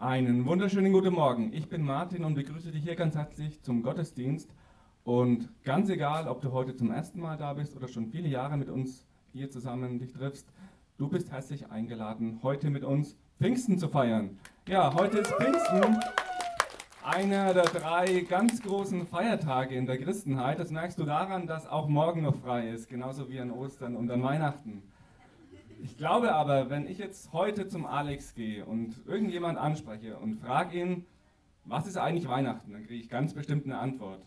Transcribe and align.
Einen 0.00 0.46
wunderschönen 0.46 0.92
guten 0.92 1.14
Morgen. 1.14 1.52
Ich 1.52 1.68
bin 1.68 1.82
Martin 1.82 2.24
und 2.24 2.34
begrüße 2.34 2.70
dich 2.70 2.84
hier 2.84 2.94
ganz 2.94 3.16
herzlich 3.16 3.60
zum 3.62 3.82
Gottesdienst. 3.82 4.48
Und 5.02 5.48
ganz 5.64 5.90
egal, 5.90 6.28
ob 6.28 6.40
du 6.40 6.52
heute 6.52 6.76
zum 6.76 6.92
ersten 6.92 7.18
Mal 7.18 7.36
da 7.36 7.52
bist 7.52 7.74
oder 7.74 7.88
schon 7.88 8.06
viele 8.06 8.28
Jahre 8.28 8.56
mit 8.56 8.68
uns 8.68 9.08
hier 9.32 9.50
zusammen 9.50 9.98
dich 9.98 10.12
triffst, 10.12 10.46
du 10.98 11.08
bist 11.08 11.32
herzlich 11.32 11.72
eingeladen, 11.72 12.38
heute 12.44 12.70
mit 12.70 12.84
uns 12.84 13.16
Pfingsten 13.40 13.76
zu 13.76 13.88
feiern. 13.88 14.38
Ja, 14.68 14.94
heute 14.94 15.18
ist 15.18 15.32
Pfingsten 15.32 15.98
einer 17.02 17.52
der 17.52 17.64
drei 17.64 18.20
ganz 18.20 18.62
großen 18.62 19.04
Feiertage 19.04 19.74
in 19.74 19.86
der 19.86 19.98
Christenheit. 19.98 20.60
Das 20.60 20.70
merkst 20.70 21.00
du 21.00 21.06
daran, 21.06 21.48
dass 21.48 21.66
auch 21.66 21.88
morgen 21.88 22.22
noch 22.22 22.36
frei 22.36 22.68
ist, 22.68 22.88
genauso 22.88 23.28
wie 23.28 23.40
an 23.40 23.50
Ostern 23.50 23.96
und 23.96 24.08
an 24.12 24.22
Weihnachten. 24.22 24.80
Ich 25.80 25.96
glaube 25.96 26.34
aber, 26.34 26.70
wenn 26.70 26.88
ich 26.88 26.98
jetzt 26.98 27.32
heute 27.32 27.68
zum 27.68 27.86
Alex 27.86 28.34
gehe 28.34 28.66
und 28.66 28.96
irgendjemand 29.06 29.58
anspreche 29.58 30.18
und 30.18 30.34
frage 30.34 30.80
ihn, 30.80 31.06
was 31.64 31.86
ist 31.86 31.96
eigentlich 31.96 32.26
Weihnachten, 32.26 32.72
dann 32.72 32.84
kriege 32.84 33.00
ich 33.00 33.08
ganz 33.08 33.32
bestimmt 33.32 33.64
eine 33.64 33.78
Antwort. 33.78 34.20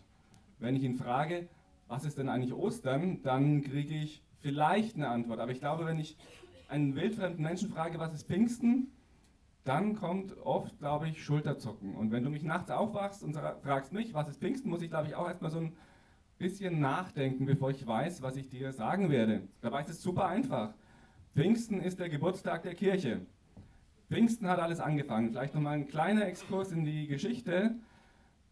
Wenn 0.60 0.76
ich 0.76 0.82
ihn 0.82 0.94
frage, 0.94 1.48
was 1.88 2.06
ist 2.06 2.16
denn 2.16 2.30
eigentlich 2.30 2.54
Ostern, 2.54 3.22
dann 3.22 3.62
kriege 3.62 3.94
ich 3.94 4.22
vielleicht 4.40 4.96
eine 4.96 5.08
Antwort. 5.08 5.40
Aber 5.40 5.52
ich 5.52 5.60
glaube, 5.60 5.84
wenn 5.84 5.98
ich 5.98 6.16
einen 6.68 6.94
wildfremden 6.94 7.44
Menschen 7.44 7.68
frage, 7.68 7.98
was 7.98 8.14
ist 8.14 8.26
Pfingsten, 8.26 8.90
dann 9.64 9.94
kommt 9.96 10.34
oft, 10.38 10.78
glaube 10.78 11.08
ich, 11.08 11.22
Schulterzucken. 11.22 11.94
Und 11.94 12.12
wenn 12.12 12.24
du 12.24 12.30
mich 12.30 12.44
nachts 12.44 12.70
aufwachst 12.70 13.22
und 13.22 13.36
fragst 13.62 13.92
mich, 13.92 14.14
was 14.14 14.28
ist 14.28 14.40
Pfingsten, 14.40 14.70
muss 14.70 14.80
ich, 14.80 14.88
glaube 14.88 15.08
ich, 15.08 15.14
auch 15.14 15.28
erstmal 15.28 15.50
so 15.50 15.58
ein 15.58 15.76
bisschen 16.38 16.80
nachdenken, 16.80 17.44
bevor 17.44 17.70
ich 17.70 17.86
weiß, 17.86 18.22
was 18.22 18.36
ich 18.36 18.48
dir 18.48 18.72
sagen 18.72 19.10
werde. 19.10 19.42
Dabei 19.60 19.82
ist 19.82 19.90
es 19.90 20.02
super 20.02 20.26
einfach. 20.26 20.72
Pfingsten 21.34 21.80
ist 21.80 21.98
der 21.98 22.10
Geburtstag 22.10 22.62
der 22.62 22.74
Kirche. 22.74 23.22
Pfingsten 24.10 24.48
hat 24.48 24.58
alles 24.58 24.80
angefangen. 24.80 25.30
Vielleicht 25.30 25.54
nochmal 25.54 25.78
ein 25.78 25.88
kleiner 25.88 26.26
Exkurs 26.26 26.72
in 26.72 26.84
die 26.84 27.06
Geschichte. 27.06 27.74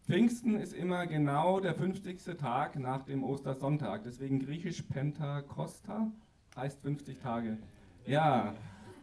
Pfingsten 0.07 0.55
ist 0.59 0.73
immer 0.73 1.05
genau 1.05 1.59
der 1.59 1.75
50. 1.75 2.17
Tag 2.39 2.79
nach 2.79 3.03
dem 3.03 3.23
Ostersonntag. 3.23 4.01
Deswegen 4.03 4.39
griechisch 4.39 4.81
Pentakosta 4.81 6.07
heißt 6.55 6.81
50 6.81 7.19
Tage. 7.19 7.59
Ja, 8.07 8.55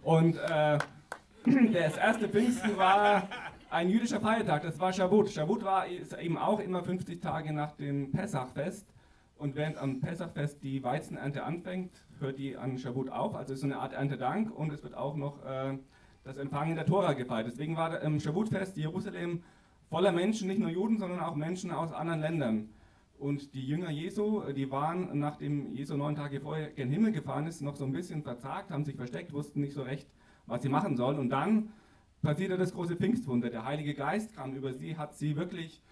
und 0.03 0.37
äh, 0.37 0.79
das 1.73 1.97
erste 1.97 2.29
Pfingsten 2.29 2.77
war 2.77 3.29
ein 3.71 3.89
jüdischer 3.89 4.21
Feiertag, 4.21 4.63
das 4.63 4.81
war 4.81 4.93
Shavuot. 4.93 5.31
Shavuot 5.31 5.63
war 5.63 5.87
eben 5.87 6.37
auch 6.37 6.59
immer 6.59 6.83
50 6.83 7.21
Tage 7.21 7.53
nach 7.53 7.73
dem 7.77 8.11
Pessachfest. 8.11 8.89
Und 9.37 9.55
während 9.55 9.77
am 9.77 10.01
Pessachfest 10.01 10.65
die 10.65 10.83
Weizenernte 10.83 11.45
anfängt, 11.45 11.93
hört 12.21 12.39
die 12.39 12.57
an 12.57 12.79
Shavuot 12.79 13.11
auf. 13.11 13.35
Also 13.35 13.55
ist 13.55 13.61
so 13.61 13.67
eine 13.67 13.79
Art 13.79 13.93
Erntedank 13.93 14.57
und 14.57 14.73
es 14.73 14.83
wird 14.83 14.95
auch 14.95 15.17
noch 15.17 15.45
äh, 15.45 15.79
das 16.25 16.37
Empfangen 16.37 16.75
der 16.75 16.87
Tora 16.87 17.15
gefeiert. 17.15 17.47
Deswegen 17.47 17.77
war 17.77 18.01
im 18.03 18.21
Shavuot-Fest 18.21 18.77
Jerusalem 18.77 19.43
voller 19.89 20.13
Menschen, 20.13 20.49
nicht 20.49 20.61
nur 20.61 20.71
Juden, 20.71 20.99
sondern 20.99 21.21
auch 21.21 21.35
Menschen 21.35 21.71
aus 21.71 21.93
anderen 21.93 22.21
Ländern. 22.21 22.69
Und 23.19 23.55
die 23.55 23.67
Jünger 23.67 23.91
Jesu, 23.91 24.43
die 24.53 24.71
waren, 24.71 25.19
nachdem 25.19 25.73
Jesu 25.75 25.97
neun 25.97 26.15
Tage 26.15 26.41
vorher 26.41 26.71
gen 26.71 26.91
Himmel 26.91 27.11
gefahren 27.13 27.47
ist, 27.47 27.63
noch 27.63 27.75
so 27.75 27.85
ein 27.85 27.93
bisschen 27.93 28.23
verzagt, 28.23 28.71
haben 28.71 28.85
sich 28.85 28.95
versteckt, 28.95 29.33
wussten 29.33 29.61
nicht 29.61 29.75
so 29.75 29.83
recht, 29.83 30.09
was 30.47 30.63
sie 30.63 30.69
machen 30.69 30.97
sollen. 30.97 31.19
Und 31.19 31.31
dann 31.31 31.71
passierte 32.23 32.57
das 32.57 32.73
große 32.73 32.97
Pfingstwunder. 32.97 33.51
Der 33.51 33.65
Heilige 33.65 33.95
Geist 33.95 34.35
kam 34.35 34.55
über 34.55 34.73
sie, 34.73 34.97
hat 34.97 35.17
sie 35.17 35.37
wirklich 35.37 35.83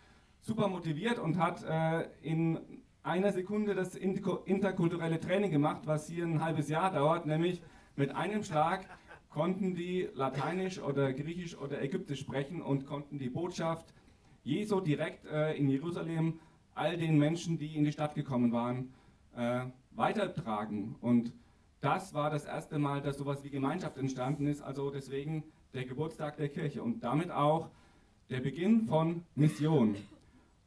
super 0.40 0.68
motiviert 0.68 1.18
und 1.18 1.38
hat 1.38 1.64
äh, 1.64 2.08
in 2.22 2.58
einer 3.06 3.32
Sekunde 3.32 3.74
das 3.74 3.94
interkulturelle 3.94 5.20
Training 5.20 5.52
gemacht, 5.52 5.82
was 5.84 6.08
hier 6.08 6.24
ein 6.24 6.42
halbes 6.42 6.68
Jahr 6.68 6.92
dauert, 6.92 7.24
nämlich 7.24 7.62
mit 7.94 8.14
einem 8.14 8.42
Schlag 8.42 8.84
konnten 9.30 9.74
die 9.74 10.08
Lateinisch 10.14 10.80
oder 10.80 11.12
Griechisch 11.12 11.56
oder 11.56 11.80
Ägyptisch 11.80 12.20
sprechen 12.20 12.60
und 12.60 12.84
konnten 12.84 13.18
die 13.18 13.30
Botschaft 13.30 13.94
Jesu 14.42 14.80
direkt 14.80 15.24
äh, 15.26 15.54
in 15.54 15.68
Jerusalem 15.68 16.40
all 16.74 16.96
den 16.96 17.18
Menschen, 17.18 17.58
die 17.58 17.76
in 17.76 17.84
die 17.84 17.92
Stadt 17.92 18.14
gekommen 18.14 18.52
waren, 18.52 18.92
äh, 19.36 19.66
weitertragen. 19.92 20.96
Und 21.00 21.32
das 21.80 22.12
war 22.12 22.30
das 22.30 22.44
erste 22.44 22.78
Mal, 22.78 23.02
dass 23.02 23.18
sowas 23.18 23.44
wie 23.44 23.50
Gemeinschaft 23.50 23.98
entstanden 23.98 24.46
ist. 24.46 24.62
Also 24.62 24.90
deswegen 24.90 25.44
der 25.74 25.84
Geburtstag 25.84 26.38
der 26.38 26.48
Kirche 26.48 26.82
und 26.82 27.04
damit 27.04 27.30
auch 27.30 27.70
der 28.30 28.40
Beginn 28.40 28.86
von 28.86 29.22
Mission. 29.34 29.96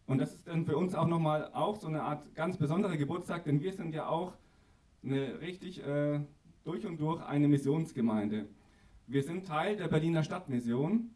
Und 0.10 0.18
das 0.18 0.34
ist 0.34 0.48
dann 0.48 0.66
für 0.66 0.76
uns 0.76 0.96
auch 0.96 1.06
nochmal 1.06 1.52
auch 1.54 1.76
so 1.76 1.86
eine 1.86 2.02
Art 2.02 2.34
ganz 2.34 2.58
besonderer 2.58 2.98
Geburtstag, 2.98 3.44
denn 3.44 3.62
wir 3.62 3.74
sind 3.74 3.94
ja 3.94 4.08
auch 4.08 4.34
eine 5.04 5.40
richtig 5.40 5.86
äh, 5.86 6.20
durch 6.64 6.84
und 6.88 7.00
durch 7.00 7.24
eine 7.24 7.48
Missionsgemeinde. 7.48 8.48
Wir 9.06 9.22
sind 9.22 9.46
Teil 9.46 9.78
der 9.78 9.88
Berliner 9.88 10.24
Stadtmission 10.24 11.12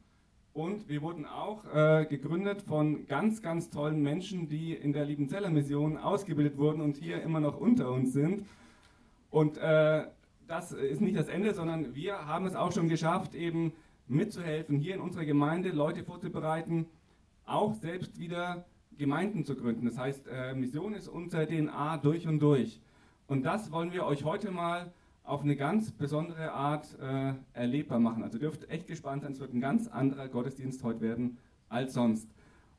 und 0.53 0.88
wir 0.90 1.02
wurden 1.02 1.26
auch 1.26 1.66
äh, 1.74 2.06
gegründet 2.08 2.62
von 2.62 3.08
ganz, 3.08 3.42
ganz 3.42 3.72
tollen 3.72 4.03
Menschen, 4.03 4.48
die 4.48 4.74
in 4.74 4.94
der 4.94 5.06
Liebenzeller 5.06 5.50
Mission 5.50 5.98
ausgebildet 5.98 6.59
wurden 6.59 6.80
und 6.80 6.96
hier 6.96 7.24
immer 7.24 7.40
noch 7.40 7.59
unter 7.59 7.92
uns 7.92 8.14
sind. 8.14 8.46
Und 9.32 9.58
äh, 9.58 10.03
das 10.46 10.72
ist 10.72 11.02
nicht 11.02 11.18
das 11.18 11.30
Ende, 11.30 11.56
sondern 11.56 11.96
wir 11.96 12.28
haben 12.28 12.46
es 12.46 12.53
auch 12.53 12.72
schon 12.72 12.90
geschafft, 12.90 13.34
eben 13.34 13.74
mitzuhelfen, 14.08 14.78
hier 14.78 14.94
in 14.94 15.02
unserer 15.02 15.26
Gemeinde 15.26 15.70
Leute 15.70 16.03
vorzubereiten, 16.03 16.86
auch 17.48 17.74
selbst 17.74 18.20
wieder 18.20 18.66
Gemeinden 18.98 19.46
zu 19.46 19.56
gründen. 19.56 19.86
Das 19.86 19.98
heißt, 19.98 20.28
äh, 20.28 20.54
Mission 20.54 20.94
ist 20.94 21.08
unser 21.08 21.46
DNA 21.46 21.98
durch 21.98 22.28
und 22.28 22.40
durch. 22.40 22.81
Und 23.28 23.44
das 23.44 23.72
wollen 23.72 23.92
wir 23.94 24.06
euch 24.06 24.24
heute 24.24 24.52
mal 24.52 24.92
auf 25.24 25.42
eine 25.42 25.56
ganz 25.56 25.92
besondere 25.92 26.52
Art 26.52 26.98
äh, 27.00 27.34
erlebbar 27.53 28.00
machen. 28.00 28.24
Also 28.24 28.38
dürft 28.38 28.70
echt 28.70 28.88
gespannt 28.88 29.24
sein, 29.24 29.32
es 29.32 29.40
wird 29.40 29.53
ein 29.53 29.62
ganz 29.62 29.88
anderer 29.88 30.28
Gottesdienst 30.28 30.84
heute 30.84 31.02
werden 31.02 31.38
als 31.70 31.94
sonst. 31.94 32.30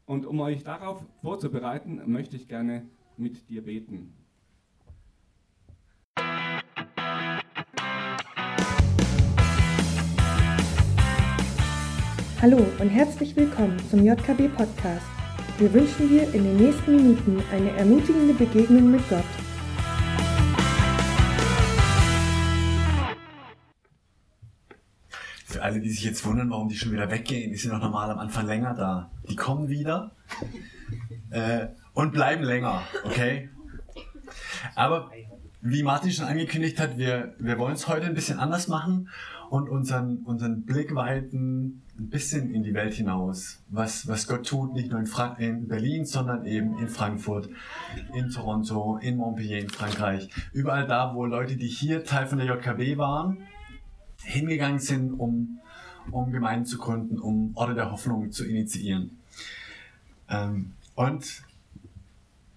Und 0.07 0.27
um 0.27 0.41
euch 0.41 0.63
darauf 0.63 1.05
vorzubereiten, 1.23 2.03
möchte 2.07 2.37
ich 2.37 2.47
gerne 2.47 2.87
mit 3.17 3.49
dir 3.49 3.63
beten. 3.63 4.13
Hallo 12.43 12.59
und 12.79 12.91
herzlich 12.91 13.35
willkommen 13.37 13.79
zum 13.89 14.05
JKB 14.05 14.55
Podcast. 14.55 15.14
Wir 15.57 15.73
wünschen 15.73 16.09
dir 16.09 16.35
in 16.35 16.43
den 16.43 16.57
nächsten 16.57 16.97
Minuten 16.97 17.41
eine 17.53 17.71
ermutigende 17.77 18.35
Begegnung 18.35 18.91
mit 18.91 19.09
Gott. 19.09 19.23
Für 25.47 25.63
alle, 25.63 25.79
die 25.81 25.91
sich 25.91 26.03
jetzt 26.03 26.27
wundern, 26.27 26.51
warum 26.51 26.69
die 26.69 26.75
schon 26.75 26.91
wieder 26.91 27.09
weggehen, 27.09 27.53
die 27.53 27.57
sind 27.57 27.71
noch 27.71 27.81
normal 27.81 28.11
am 28.11 28.19
Anfang 28.19 28.47
länger 28.47 28.75
da. 28.75 29.13
Die 29.29 29.37
kommen 29.37 29.69
wieder 29.69 30.11
äh, 31.31 31.69
und 31.93 32.13
bleiben 32.13 32.43
länger, 32.43 32.83
okay? 33.05 33.49
Aber 34.75 35.13
wie 35.61 35.85
Martin 35.85 36.11
schon 36.11 36.27
angekündigt 36.27 36.81
hat, 36.81 36.99
wir, 36.99 37.37
wir 37.39 37.61
wollen 37.61 37.75
es 37.75 37.87
heute 37.87 38.07
ein 38.07 38.15
bisschen 38.15 38.41
anders 38.41 38.67
machen 38.67 39.09
und 39.51 39.69
unseren, 39.69 40.25
unseren 40.25 40.65
Blick 40.65 40.97
weiten 40.97 41.84
ein 41.99 42.09
bisschen 42.09 42.53
in 42.53 42.63
die 42.63 42.75
Welt 42.75 42.95
hinaus, 42.95 43.61
was, 43.69 44.09
was 44.09 44.27
Gott 44.27 44.47
tut, 44.47 44.73
nicht 44.75 44.91
nur 44.91 44.99
in, 44.99 45.07
Frank 45.07 45.39
in 45.39 45.69
Berlin, 45.69 46.05
sondern 46.05 46.45
eben 46.45 46.79
in 46.79 46.89
Frankfurt, 46.89 47.49
in 48.15 48.31
Toronto, 48.31 48.99
in 48.99 49.17
Montpellier, 49.17 49.61
in 49.61 49.71
Frankreich. 49.71 50.29
Überall 50.53 50.87
da, 50.87 51.15
wo 51.15 51.25
Leute, 51.25 51.57
die 51.57 51.69
hier 51.69 52.05
Teil 52.05 52.27
von 52.27 52.39
der 52.39 52.49
JKB 52.49 52.99
waren, 52.99 53.47
hingegangen 54.25 54.81
sind, 54.81 55.13
um, 55.13 55.61
um 56.11 56.33
Gemeinden 56.33 56.67
zu 56.67 56.79
gründen, 56.79 57.19
um 57.19 57.53
Orte 57.55 57.75
der 57.75 57.93
Hoffnung 57.93 58.33
zu 58.33 58.45
initiieren. 58.45 59.19
Ähm, 60.29 60.73
und 60.97 61.43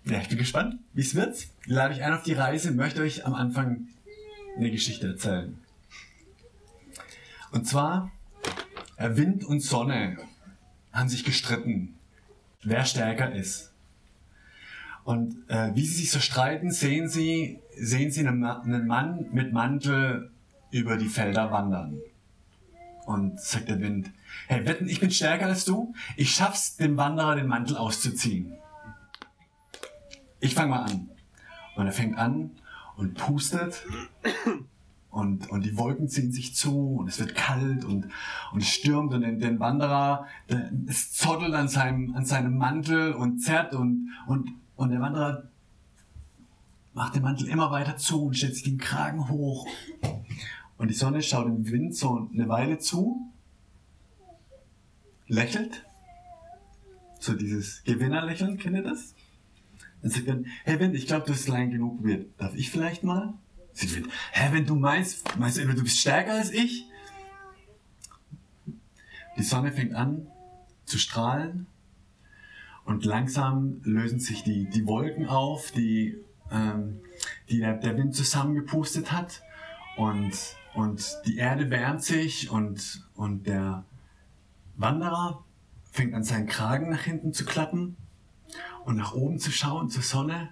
ja, 0.05 0.19
ich 0.19 0.29
bin 0.29 0.37
gespannt, 0.37 0.79
wie 0.93 1.01
es 1.01 1.13
wird. 1.13 1.35
Ich 1.35 1.51
lade 1.65 1.93
euch 1.93 2.01
ein 2.01 2.13
auf 2.13 2.23
die 2.23 2.33
Reise, 2.33 2.71
möchte 2.71 3.01
euch 3.01 3.25
am 3.25 3.33
Anfang 3.33 3.87
eine 4.55 4.71
Geschichte 4.71 5.07
erzählen. 5.07 5.59
Und 7.51 7.67
zwar, 7.67 8.11
Wind 8.97 9.43
und 9.43 9.61
Sonne 9.61 10.17
haben 10.91 11.09
sich 11.09 11.23
gestritten, 11.23 11.95
wer 12.63 12.85
stärker 12.85 13.31
ist. 13.33 13.71
Und 15.03 15.49
äh, 15.49 15.73
wie 15.73 15.85
sie 15.85 16.01
sich 16.01 16.11
so 16.11 16.19
streiten, 16.19 16.71
sehen 16.71 17.07
sie, 17.07 17.59
sehen 17.77 18.11
sie 18.11 18.27
einen, 18.27 18.43
einen 18.43 18.87
Mann 18.87 19.27
mit 19.31 19.53
Mantel 19.53 20.31
über 20.71 20.97
die 20.97 21.07
Felder 21.07 21.51
wandern. 21.51 21.99
Und 23.05 23.39
sagt 23.39 23.69
der 23.69 23.79
Wind, 23.79 24.11
hey, 24.47 24.65
wetten, 24.65 24.89
ich 24.89 24.99
bin 24.99 25.11
stärker 25.11 25.45
als 25.45 25.63
du? 25.63 25.93
Ich 26.17 26.31
schaff's, 26.31 26.75
dem 26.75 26.97
Wanderer 26.97 27.35
den 27.35 27.47
Mantel 27.47 27.77
auszuziehen. 27.77 28.53
Ich 30.41 30.55
fange 30.55 30.71
mal 30.71 30.83
an. 30.83 31.09
Und 31.77 31.85
er 31.85 31.93
fängt 31.93 32.17
an 32.17 32.51
und 32.97 33.13
pustet 33.13 33.85
und, 35.09 35.49
und 35.49 35.65
die 35.65 35.77
Wolken 35.77 36.07
ziehen 36.07 36.31
sich 36.31 36.55
zu 36.55 36.95
und 36.97 37.07
es 37.07 37.19
wird 37.19 37.33
kalt 37.35 37.85
und, 37.85 38.07
und 38.53 38.63
stürmt 38.63 39.13
und 39.13 39.21
den 39.21 39.59
Wanderer, 39.59 40.27
der, 40.49 40.71
es 40.87 41.13
zottelt 41.13 41.53
an 41.53 41.67
seinem, 41.67 42.13
an 42.15 42.25
seinem 42.25 42.57
Mantel 42.57 43.13
und 43.13 43.39
zerrt 43.39 43.73
und, 43.73 44.11
und, 44.27 44.51
und 44.75 44.89
der 44.91 45.01
Wanderer 45.01 45.49
macht 46.93 47.15
den 47.15 47.23
Mantel 47.23 47.47
immer 47.47 47.71
weiter 47.71 47.97
zu 47.97 48.25
und 48.25 48.35
stellt 48.35 48.55
sich 48.55 48.63
den 48.63 48.77
Kragen 48.77 49.29
hoch. 49.29 49.67
Und 50.77 50.89
die 50.89 50.93
Sonne 50.93 51.21
schaut 51.21 51.47
im 51.47 51.69
Wind 51.69 51.95
so 51.95 52.29
eine 52.33 52.49
Weile 52.49 52.79
zu 52.79 53.31
lächelt. 55.27 55.85
So 57.19 57.33
dieses 57.33 57.83
Gewinnerlächeln, 57.83 58.57
kennt 58.57 58.75
ihr 58.75 58.83
das? 58.83 59.15
Dann 60.01 60.11
sagt 60.11 60.27
er, 60.27 60.43
hey 60.63 60.79
Wind, 60.79 60.95
ich 60.95 61.07
glaube, 61.07 61.25
du 61.25 61.31
bist 61.31 61.45
klein 61.45 61.71
genug 61.71 61.97
probiert. 61.97 62.29
Darf 62.37 62.55
ich 62.55 62.69
vielleicht 62.69 63.03
mal? 63.03 63.33
Hä, 64.31 64.53
wenn 64.53 64.65
du 64.65 64.75
meinst, 64.75 65.37
meinst 65.37 65.57
du, 65.57 65.65
du 65.65 65.83
bist 65.83 65.99
stärker 65.99 66.33
als 66.33 66.51
ich? 66.51 66.85
Die 69.37 69.43
Sonne 69.43 69.71
fängt 69.71 69.93
an 69.93 70.27
zu 70.85 70.97
strahlen 70.97 71.67
und 72.85 73.05
langsam 73.05 73.81
lösen 73.83 74.19
sich 74.19 74.43
die, 74.43 74.67
die 74.69 74.87
Wolken 74.87 75.27
auf, 75.27 75.71
die, 75.71 76.17
ähm, 76.49 77.01
die 77.49 77.59
der, 77.59 77.75
der 77.75 77.97
Wind 77.97 78.15
zusammengepustet 78.15 79.11
hat 79.11 79.43
und, 79.95 80.31
und 80.73 81.17
die 81.25 81.37
Erde 81.37 81.69
wärmt 81.69 82.03
sich 82.03 82.49
und, 82.49 83.07
und 83.13 83.45
der 83.45 83.85
Wanderer 84.75 85.43
fängt 85.91 86.13
an 86.15 86.23
seinen 86.23 86.47
Kragen 86.47 86.89
nach 86.89 87.01
hinten 87.01 87.33
zu 87.33 87.45
klappen 87.45 87.97
und 88.85 88.95
nach 88.95 89.13
oben 89.13 89.37
zu 89.37 89.51
schauen 89.51 89.89
zur 89.89 90.03
Sonne 90.03 90.49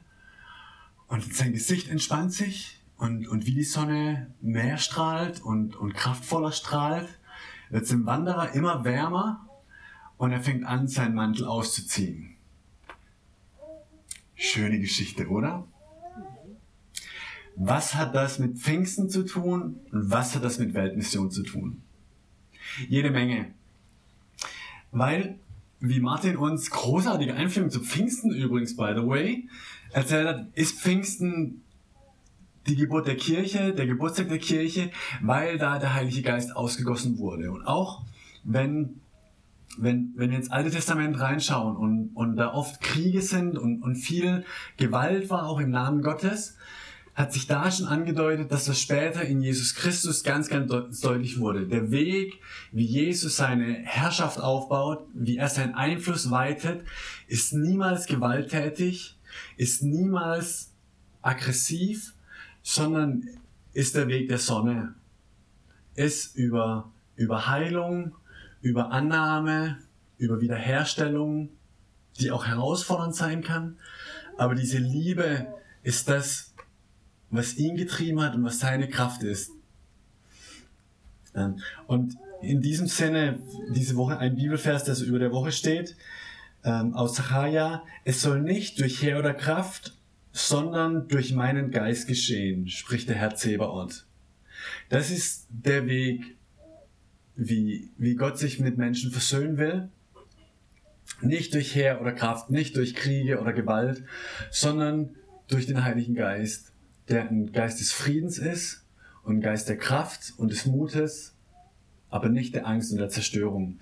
und 1.08 1.34
sein 1.34 1.54
Gesicht 1.54 1.90
entspannt 1.90 2.34
sich 2.34 2.75
und, 2.98 3.28
und 3.28 3.46
wie 3.46 3.54
die 3.54 3.64
Sonne 3.64 4.34
mehr 4.42 4.78
strahlt 4.78 5.42
und, 5.42 5.76
und 5.76 5.94
kraftvoller 5.94 6.52
strahlt, 6.52 7.20
wird 7.70 7.90
dem 7.90 8.06
Wanderer 8.06 8.54
immer 8.54 8.84
wärmer 8.86 9.48
und 10.18 10.32
er 10.32 10.42
fängt 10.42 10.66
an, 10.66 10.88
seinen 10.88 11.16
Mantel 11.16 11.46
auszuziehen. 11.46 12.36
Schöne 14.36 14.80
Geschichte, 14.80 15.28
oder? 15.28 15.68
Was 17.56 17.96
hat 17.96 18.14
das 18.16 18.40
mit 18.40 18.58
Pfingsten 18.58 19.10
zu 19.10 19.24
tun 19.24 19.80
und 19.92 20.12
was 20.12 20.36
hat 20.36 20.44
das 20.44 20.60
mit 20.60 20.74
Weltmission 20.74 21.32
zu 21.32 21.44
tun? 21.44 21.82
Jede 22.90 23.12
Menge. 23.12 23.54
Weil, 24.92 25.40
wie 25.80 26.00
Martin 26.00 26.36
uns 26.38 26.70
großartige 26.70 27.34
Einführung 27.34 27.70
zu 27.70 27.80
Pfingsten 27.82 28.32
übrigens, 28.32 28.76
by 28.76 28.94
the 28.96 29.06
way, 29.06 29.48
erzählt 29.92 30.28
hat, 30.28 30.48
ist 30.56 30.80
Pfingsten 30.80 31.62
die 32.68 32.76
Geburt 32.76 33.08
der 33.08 33.16
Kirche, 33.16 33.74
der 33.74 33.86
Geburtstag 33.86 34.30
der 34.30 34.40
Kirche, 34.40 34.92
weil 35.22 35.58
da 35.58 35.80
der 35.80 35.94
Heilige 35.94 36.22
Geist 36.22 36.56
ausgegossen 36.56 37.18
wurde. 37.18 37.52
Und 37.52 37.66
auch 37.66 38.04
wenn, 38.44 39.02
wenn, 39.78 40.14
wenn 40.16 40.32
wir 40.32 40.38
ins 40.38 40.52
Alte 40.52 40.72
Testament 40.72 41.20
reinschauen 41.20 41.76
und, 41.76 42.12
und 42.16 42.38
da 42.38 42.54
oft 42.54 42.82
Kriege 42.82 43.22
sind 43.22 43.58
und, 43.58 43.82
und 43.82 43.96
viel 43.96 44.46
Gewalt 44.78 45.30
war, 45.30 45.48
auch 45.48 45.60
im 45.60 45.70
Namen 45.70 46.02
Gottes, 46.02 46.58
hat 47.16 47.32
sich 47.32 47.48
da 47.48 47.72
schon 47.72 47.88
angedeutet, 47.88 48.52
dass 48.52 48.66
das 48.66 48.80
später 48.80 49.22
in 49.22 49.42
Jesus 49.42 49.74
Christus 49.74 50.24
ganz, 50.24 50.50
ganz 50.50 51.00
deutlich 51.00 51.40
wurde. 51.40 51.66
Der 51.66 51.90
Weg, 51.90 52.42
wie 52.74 52.84
Jesus 52.84 53.38
seine 53.38 53.74
Herrschaft 53.84 54.40
aufbaut, 54.40 55.08
wie 55.14 55.38
er 55.38 55.48
seinen 55.48 55.76
Einfluss 55.76 56.30
weitet, 56.30 56.84
ist 57.28 57.54
niemals 57.54 58.08
gewalttätig, 58.08 59.18
ist 59.56 59.82
niemals 59.82 60.74
aggressiv, 61.22 62.15
sondern 62.66 63.30
ist 63.74 63.96
der 63.96 64.08
Weg 64.08 64.28
der 64.28 64.40
Sonne. 64.40 64.96
Ist 65.94 66.36
über, 66.36 66.92
über 67.16 67.48
Heilung, 67.48 68.16
über 68.62 68.92
Annahme, 68.92 69.78
über 70.18 70.42
Wiederherstellung, 70.42 71.50
die 72.20 72.32
auch 72.32 72.48
herausfordernd 72.48 73.16
sein 73.16 73.44
kann. 73.44 73.78
Aber 74.38 74.56
diese 74.56 74.80
Liebe 74.80 75.46
ist 75.84 76.10
das, 76.10 76.56
was 77.30 77.56
ihn 77.56 77.78
getrieben 77.78 78.20
hat 78.22 78.34
und 78.34 78.44
was 78.44 78.60
seine 78.60 78.90
Kraft 78.90 79.22
ist. 79.22 79.52
Und 81.86 82.18
in 82.42 82.62
diesem 82.62 82.88
Sinne, 82.88 83.40
diese 83.70 83.96
Woche 83.96 84.18
ein 84.18 84.36
Bibelvers, 84.36 84.84
das 84.84 85.02
über 85.02 85.20
der 85.20 85.32
Woche 85.32 85.52
steht, 85.52 85.96
ähm, 86.64 86.96
aus 86.96 87.16
Sacharja, 87.16 87.84
es 88.06 88.24
soll 88.24 88.42
nicht 88.42 88.80
durch 88.80 89.04
Heer 89.04 89.20
oder 89.20 89.36
Kraft, 89.36 89.95
sondern 90.36 91.08
durch 91.08 91.34
meinen 91.34 91.72
Geist 91.72 92.10
geschehen, 92.10 92.68
spricht 92.68 93.08
der 93.08 93.16
Herr 93.16 93.36
Zebaoth. 93.36 94.06
Das 94.90 95.10
ist 95.10 95.48
der 95.50 95.88
Weg, 95.88 96.36
wie, 97.38 97.90
wie 97.98 98.16
Gott 98.16 98.38
sich 98.38 98.60
mit 98.60 98.78
Menschen 98.78 99.12
versöhnen 99.12 99.58
will. 99.58 99.88
Nicht 101.22 101.54
durch 101.54 101.74
Heer 101.74 102.02
oder 102.02 102.12
Kraft, 102.12 102.50
nicht 102.50 102.76
durch 102.76 102.96
Kriege 102.96 103.40
oder 103.40 103.54
Gewalt, 103.54 104.04
sondern 104.52 105.16
durch 105.48 105.68
den 105.68 105.86
Heiligen 105.86 106.16
Geist, 106.16 106.74
der 107.08 107.30
ein 107.30 107.54
Geist 107.54 107.80
des 107.80 107.94
Friedens 107.94 108.38
ist 108.38 108.84
und 109.24 109.38
ein 109.38 109.42
Geist 109.42 109.70
der 109.70 109.78
Kraft 109.78 110.34
und 110.36 110.52
des 110.52 110.66
Mutes, 110.66 111.34
aber 112.10 112.28
nicht 112.28 112.56
der 112.56 112.68
Angst 112.68 112.92
und 112.92 112.98
der 112.98 113.08
Zerstörung. 113.08 113.80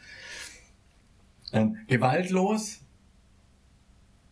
Ähm, 1.51 1.77
gewaltlos, 1.87 2.81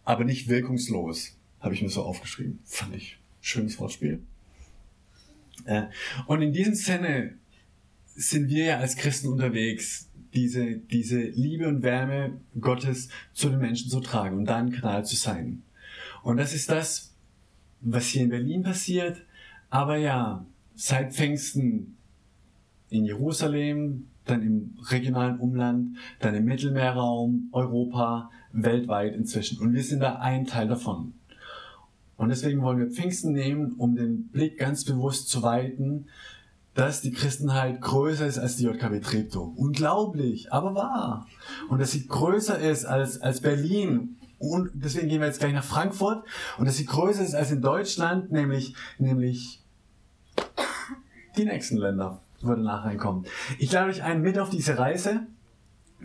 aber 0.03 0.23
nicht 0.23 0.49
wirkungslos. 0.49 1.35
Habe 1.61 1.73
ich 1.73 1.81
mir 1.81 1.89
so 1.89 2.03
aufgeschrieben. 2.03 2.59
Fand 2.65 2.95
ich 2.95 3.17
schönes 3.39 3.79
Wortspiel. 3.79 4.21
Äh, 5.65 5.83
und 6.27 6.41
in 6.41 6.53
diesem 6.53 6.75
Sinne 6.75 7.35
sind 8.15 8.49
wir 8.49 8.65
ja 8.65 8.77
als 8.79 8.95
Christen 8.95 9.29
unterwegs, 9.29 10.09
diese, 10.33 10.77
diese 10.77 11.19
Liebe 11.19 11.67
und 11.67 11.83
Wärme 11.83 12.39
Gottes 12.59 13.09
zu 13.33 13.49
den 13.49 13.59
Menschen 13.59 13.89
zu 13.89 13.99
tragen 13.99 14.37
und 14.37 14.45
da 14.45 14.57
ein 14.57 14.71
Kanal 14.71 15.05
zu 15.05 15.15
sein. 15.15 15.63
Und 16.23 16.37
das 16.37 16.53
ist 16.53 16.69
das, 16.69 17.13
was 17.81 18.07
hier 18.07 18.23
in 18.23 18.29
Berlin 18.29 18.63
passiert, 18.63 19.23
aber 19.69 19.97
ja, 19.97 20.45
seit 20.75 21.13
Pfingsten 21.13 21.97
in 22.89 23.05
Jerusalem, 23.05 24.07
dann 24.25 24.43
im 24.43 24.77
regionalen 24.89 25.39
Umland, 25.39 25.97
dann 26.19 26.35
im 26.35 26.45
Mittelmeerraum, 26.45 27.49
Europa, 27.51 28.29
weltweit 28.51 29.15
inzwischen. 29.15 29.59
Und 29.59 29.73
wir 29.73 29.83
sind 29.83 30.01
da 30.01 30.17
ein 30.17 30.45
Teil 30.45 30.67
davon. 30.67 31.13
Und 32.21 32.29
deswegen 32.29 32.61
wollen 32.61 32.77
wir 32.77 32.91
Pfingsten 32.91 33.31
nehmen, 33.31 33.73
um 33.79 33.95
den 33.95 34.27
Blick 34.27 34.59
ganz 34.59 34.85
bewusst 34.85 35.27
zu 35.29 35.41
weiten, 35.41 36.05
dass 36.75 37.01
die 37.01 37.11
Christenheit 37.11 37.81
größer 37.81 38.27
ist 38.27 38.37
als 38.37 38.57
die 38.57 38.65
JKW 38.65 38.99
Treptow. 38.99 39.51
Unglaublich, 39.55 40.53
aber 40.53 40.75
wahr. 40.75 41.27
Und 41.67 41.81
dass 41.81 41.89
sie 41.89 42.05
größer 42.05 42.59
ist 42.59 42.85
als, 42.85 43.19
als 43.19 43.41
Berlin. 43.41 44.17
Und 44.37 44.69
deswegen 44.75 45.09
gehen 45.09 45.19
wir 45.19 45.25
jetzt 45.25 45.39
gleich 45.39 45.53
nach 45.53 45.63
Frankfurt. 45.63 46.23
Und 46.59 46.65
dass 46.65 46.77
sie 46.77 46.85
größer 46.85 47.23
ist 47.23 47.33
als 47.33 47.49
in 47.49 47.59
Deutschland, 47.59 48.31
nämlich, 48.31 48.75
nämlich 48.99 49.63
die 51.37 51.45
nächsten 51.45 51.77
Länder 51.77 52.21
würden 52.41 52.63
nachreinkommen. 52.63 53.25
Ich 53.57 53.71
lade 53.71 53.89
euch 53.89 54.03
ein, 54.03 54.21
mit 54.21 54.37
auf 54.37 54.51
diese 54.51 54.77
Reise 54.77 55.25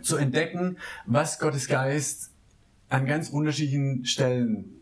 zu 0.01 0.17
entdecken, 0.17 0.77
was 1.05 1.37
Gottes 1.37 1.67
Geist 1.67 2.31
an 2.89 3.05
ganz 3.05 3.29
unterschiedlichen 3.29 4.03
Stellen 4.05 4.76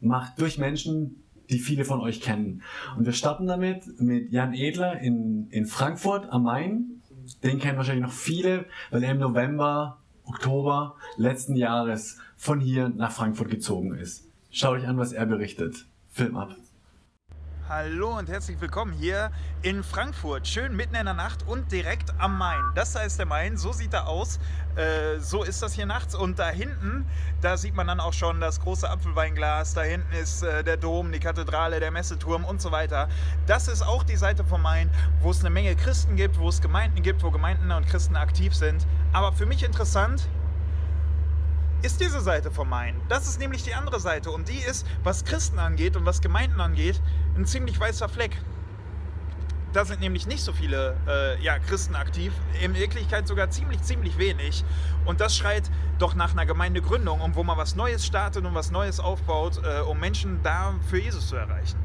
macht 0.00 0.40
durch 0.40 0.58
Menschen, 0.58 1.22
die 1.50 1.58
viele 1.58 1.84
von 1.84 2.00
euch 2.00 2.20
kennen. 2.20 2.62
Und 2.96 3.06
wir 3.06 3.12
starten 3.12 3.46
damit 3.46 4.00
mit 4.00 4.32
Jan 4.32 4.54
Edler 4.54 5.00
in, 5.00 5.48
in 5.50 5.66
Frankfurt 5.66 6.30
am 6.30 6.44
Main. 6.44 7.02
Den 7.42 7.58
kennen 7.58 7.76
wahrscheinlich 7.76 8.04
noch 8.04 8.12
viele, 8.12 8.66
weil 8.90 9.02
er 9.02 9.12
im 9.12 9.18
November, 9.18 9.98
Oktober 10.24 10.96
letzten 11.16 11.56
Jahres 11.56 12.18
von 12.36 12.60
hier 12.60 12.88
nach 12.88 13.12
Frankfurt 13.12 13.50
gezogen 13.50 13.94
ist. 13.94 14.28
Schaut 14.50 14.78
euch 14.78 14.86
an, 14.86 14.96
was 14.96 15.12
er 15.12 15.26
berichtet. 15.26 15.86
Film 16.08 16.36
ab. 16.36 16.56
Hallo 17.72 18.18
und 18.18 18.28
herzlich 18.28 18.60
willkommen 18.60 18.92
hier 18.92 19.30
in 19.62 19.84
Frankfurt. 19.84 20.48
Schön 20.48 20.74
mitten 20.74 20.96
in 20.96 21.04
der 21.04 21.14
Nacht 21.14 21.46
und 21.46 21.70
direkt 21.70 22.12
am 22.18 22.36
Main. 22.36 22.60
Das 22.74 22.94
da 22.94 23.02
ist 23.02 23.20
der 23.20 23.26
Main, 23.26 23.56
so 23.56 23.70
sieht 23.70 23.94
er 23.94 24.08
aus. 24.08 24.40
Äh, 24.74 25.20
so 25.20 25.44
ist 25.44 25.62
das 25.62 25.74
hier 25.74 25.86
nachts. 25.86 26.16
Und 26.16 26.40
da 26.40 26.48
hinten, 26.48 27.06
da 27.42 27.56
sieht 27.56 27.76
man 27.76 27.86
dann 27.86 28.00
auch 28.00 28.12
schon 28.12 28.40
das 28.40 28.58
große 28.58 28.90
Apfelweinglas. 28.90 29.74
Da 29.74 29.82
hinten 29.82 30.12
ist 30.14 30.42
äh, 30.42 30.64
der 30.64 30.78
Dom, 30.78 31.12
die 31.12 31.20
Kathedrale, 31.20 31.78
der 31.78 31.92
Messeturm 31.92 32.44
und 32.44 32.60
so 32.60 32.72
weiter. 32.72 33.08
Das 33.46 33.68
ist 33.68 33.82
auch 33.82 34.02
die 34.02 34.16
Seite 34.16 34.42
vom 34.42 34.62
Main, 34.62 34.90
wo 35.20 35.30
es 35.30 35.38
eine 35.38 35.50
Menge 35.50 35.76
Christen 35.76 36.16
gibt, 36.16 36.40
wo 36.40 36.48
es 36.48 36.60
Gemeinden 36.60 37.02
gibt, 37.02 37.22
wo 37.22 37.30
Gemeinden 37.30 37.70
und 37.70 37.86
Christen 37.86 38.16
aktiv 38.16 38.52
sind. 38.52 38.84
Aber 39.12 39.32
für 39.32 39.46
mich 39.46 39.62
interessant, 39.62 40.28
ist 41.82 42.00
diese 42.00 42.20
Seite 42.20 42.50
vom 42.50 42.68
Main. 42.68 43.00
Das 43.08 43.26
ist 43.26 43.40
nämlich 43.40 43.62
die 43.62 43.74
andere 43.74 44.00
Seite 44.00 44.30
und 44.30 44.48
die 44.48 44.58
ist, 44.58 44.86
was 45.02 45.24
Christen 45.24 45.58
angeht 45.58 45.96
und 45.96 46.04
was 46.04 46.20
Gemeinden 46.20 46.60
angeht, 46.60 47.00
ein 47.36 47.46
ziemlich 47.46 47.78
weißer 47.78 48.08
Fleck. 48.08 48.36
Da 49.72 49.84
sind 49.84 50.00
nämlich 50.00 50.26
nicht 50.26 50.42
so 50.42 50.52
viele 50.52 50.96
äh, 51.06 51.40
ja, 51.42 51.58
Christen 51.60 51.94
aktiv, 51.94 52.32
in 52.60 52.74
Wirklichkeit 52.74 53.28
sogar 53.28 53.50
ziemlich, 53.50 53.80
ziemlich 53.82 54.18
wenig. 54.18 54.64
Und 55.06 55.20
das 55.20 55.36
schreit 55.36 55.70
doch 56.00 56.14
nach 56.14 56.32
einer 56.32 56.44
Gemeindegründung, 56.44 57.20
um 57.20 57.36
wo 57.36 57.44
man 57.44 57.56
was 57.56 57.76
Neues 57.76 58.04
startet 58.04 58.44
und 58.44 58.54
was 58.54 58.72
Neues 58.72 58.98
aufbaut, 58.98 59.60
äh, 59.62 59.80
um 59.82 60.00
Menschen 60.00 60.40
da 60.42 60.74
für 60.88 60.98
Jesus 60.98 61.28
zu 61.28 61.36
erreichen. 61.36 61.78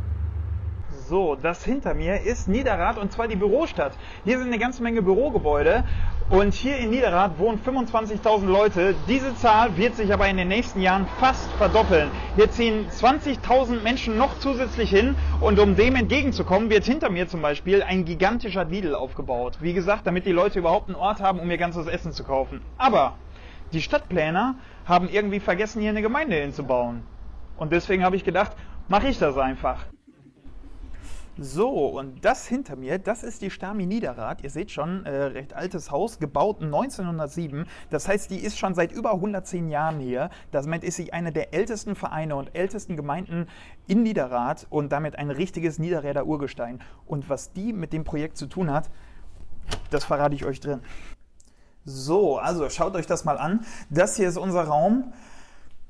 So, 1.08 1.36
das 1.36 1.64
hinter 1.64 1.94
mir 1.94 2.22
ist 2.22 2.48
Niederrad 2.48 2.98
und 2.98 3.12
zwar 3.12 3.28
die 3.28 3.36
Bürostadt. 3.36 3.94
Hier 4.24 4.40
sind 4.40 4.48
eine 4.48 4.58
ganze 4.58 4.82
Menge 4.82 5.04
Bürogebäude 5.04 5.84
Und 6.27 6.55
hier 6.55 6.77
in 6.79 6.89
Niederrad 6.89 7.38
wohnen 7.38 7.60
25.000 7.63 8.48
Leute. 8.48 8.96
Diese 9.08 9.36
Zahl 9.36 9.77
wird 9.77 9.96
sich 9.96 10.12
aber 10.12 10.27
in 10.27 10.38
den 10.38 10.48
nächsten 10.48 10.82
Jahren 10.82 11.05
fast 11.20 11.51
verdoppeln. 11.53 12.10
Hier 12.36 12.50
ziehen 12.50 12.88
20.000 12.89 13.84
Menschen 13.84 14.17
noch 14.17 14.39
zusätzlich 14.39 14.89
hin. 14.89 15.15
Und 15.39 15.60
um 15.60 15.75
dem 15.75 15.96
entgegenzukommen, 15.96 16.72
wird 16.72 16.84
hinter 16.84 17.12
mir 17.12 17.27
zum 17.27 17.44
Beispiel 17.44 17.84
ein 17.84 18.05
gigantischer 18.05 18.65
Lidl 18.65 18.96
aufgebaut. 18.96 19.60
Wie 19.62 19.74
gesagt, 19.74 20.08
damit 20.08 20.25
die 20.25 20.32
Leute 20.32 20.58
überhaupt 20.58 20.89
einen 20.89 20.96
Ort 20.96 21.22
haben, 21.22 21.39
um 21.39 21.51
ihr 21.51 21.58
ganzes 21.58 21.86
Essen 21.86 22.12
zu 22.12 22.24
kaufen. 22.24 22.60
Aber 22.79 23.13
die 23.72 23.84
Stadtplaner 23.84 24.55
haben 24.86 25.08
irgendwie 25.10 25.39
vergessen, 25.39 25.79
hier 25.79 25.91
eine 25.91 26.01
Gemeinde 26.01 26.38
hinzubauen. 26.38 27.03
Und 27.55 27.72
deswegen 27.72 28.03
habe 28.03 28.15
ich 28.15 28.24
gedacht, 28.24 28.53
mache 28.88 29.10
ich 29.10 29.20
das 29.20 29.38
einfach. 29.38 29.86
So, 31.38 31.70
und 31.70 32.24
das 32.24 32.48
hinter 32.48 32.77
mir, 32.77 32.98
das 32.98 33.22
ist 33.22 33.42
die 33.42 33.50
Stami 33.50 33.86
Niederrad. 33.86 34.42
Ihr 34.42 34.50
seht 34.50 34.72
schon, 34.72 35.06
äh, 35.06 35.24
recht 35.24 35.54
altes 35.54 35.92
Haus, 35.92 36.20
gebaut 36.20 36.62
1907. 36.62 37.65
Das 37.89 38.08
heißt, 38.08 38.32
die 38.32 38.38
ist 38.38 38.58
schon 38.58 38.74
seit 38.74 38.94
über 38.94 39.12
110 39.12 39.68
Jahren 39.68 40.00
hier. 40.00 40.30
Damit 40.51 40.86
ist 40.86 40.96
sie 40.96 41.12
eine 41.12 41.34
der 41.34 41.54
ältesten 41.54 41.96
Vereine 41.96 42.38
und 42.38 42.56
ältesten 42.56 42.96
Gemeinden 42.96 43.48
in 43.86 44.04
Niederrad 44.04 44.65
und 44.70 44.94
damit 44.94 45.18
ein 45.18 45.30
richtiges 45.30 45.77
Niederräder 45.77 46.25
Urgestein. 46.25 46.82
Und 47.06 47.30
was 47.30 47.51
die 47.51 47.74
mit 47.74 47.92
dem 47.92 48.06
Projekt 48.06 48.38
zu 48.38 48.46
tun 48.48 48.72
hat, 48.72 48.89
das 49.89 50.06
verrate 50.06 50.36
ich 50.36 50.46
euch 50.46 50.62
drin. 50.62 50.80
So, 51.84 52.38
also 52.38 52.70
schaut 52.70 52.96
euch 52.96 53.08
das 53.08 53.25
mal 53.25 53.38
an. 53.38 53.65
Das 53.89 54.15
hier 54.15 54.30
ist 54.30 54.38
unser 54.38 54.63
Raum. 54.63 55.12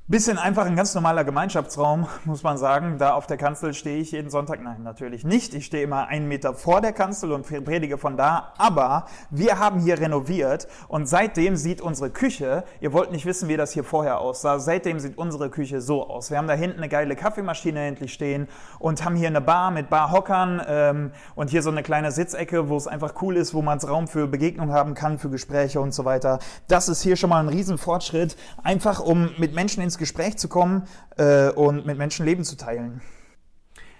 Bisschen 0.08 0.38
einfach 0.38 0.66
ein 0.66 0.76
ganz 0.76 0.94
normaler 0.94 1.24
Gemeinschaftsraum, 1.24 2.06
muss 2.26 2.44
man 2.44 2.58
sagen. 2.58 2.96
Da 2.96 3.14
auf 3.14 3.26
der 3.26 3.36
Kanzel 3.36 3.74
stehe 3.74 3.98
ich 3.98 4.12
jeden 4.12 4.30
Sonntag. 4.30 4.62
Nein, 4.62 4.84
natürlich 4.84 5.24
nicht. 5.24 5.52
Ich 5.52 5.66
stehe 5.66 5.82
immer 5.82 6.06
einen 6.06 6.28
Meter 6.28 6.54
vor 6.54 6.80
der 6.80 6.92
Kanzel 6.92 7.32
und 7.32 7.44
predige 7.44 7.98
von 7.98 8.16
da. 8.16 8.52
Aber 8.56 9.06
wir 9.30 9.58
haben 9.58 9.80
hier 9.80 9.98
renoviert 9.98 10.68
und 10.86 11.08
seitdem 11.08 11.56
sieht 11.56 11.80
unsere 11.80 12.10
Küche, 12.10 12.62
ihr 12.78 12.92
wollt 12.92 13.10
nicht 13.10 13.26
wissen, 13.26 13.48
wie 13.48 13.56
das 13.56 13.72
hier 13.72 13.82
vorher 13.82 14.20
aussah, 14.20 14.60
seitdem 14.60 15.00
sieht 15.00 15.18
unsere 15.18 15.50
Küche 15.50 15.80
so 15.80 16.08
aus. 16.08 16.30
Wir 16.30 16.38
haben 16.38 16.46
da 16.46 16.54
hinten 16.54 16.78
eine 16.78 16.88
geile 16.88 17.16
Kaffeemaschine 17.16 17.84
endlich 17.88 18.12
stehen 18.12 18.46
und 18.78 19.04
haben 19.04 19.16
hier 19.16 19.26
eine 19.26 19.40
Bar 19.40 19.72
mit 19.72 19.90
Barhockern 19.90 20.62
ähm, 20.68 21.10
und 21.34 21.50
hier 21.50 21.62
so 21.62 21.70
eine 21.70 21.82
kleine 21.82 22.12
Sitzecke, 22.12 22.68
wo 22.68 22.76
es 22.76 22.86
einfach 22.86 23.20
cool 23.22 23.36
ist, 23.36 23.54
wo 23.54 23.60
man 23.62 23.80
Raum 23.80 24.06
für 24.06 24.28
Begegnung 24.28 24.72
haben 24.72 24.94
kann, 24.94 25.18
für 25.18 25.30
Gespräche 25.30 25.80
und 25.80 25.92
so 25.92 26.04
weiter. 26.04 26.38
Das 26.68 26.88
ist 26.88 27.02
hier 27.02 27.16
schon 27.16 27.30
mal 27.30 27.40
ein 27.40 27.48
Riesenfortschritt, 27.48 28.36
einfach 28.62 29.00
um 29.00 29.30
mit 29.36 29.52
Menschen 29.52 29.82
ins 29.82 29.95
Gespräch 29.98 30.36
zu 30.36 30.48
kommen 30.48 30.86
äh, 31.16 31.50
und 31.50 31.86
mit 31.86 31.98
Menschen 31.98 32.26
Leben 32.26 32.44
zu 32.44 32.56
teilen. 32.56 33.00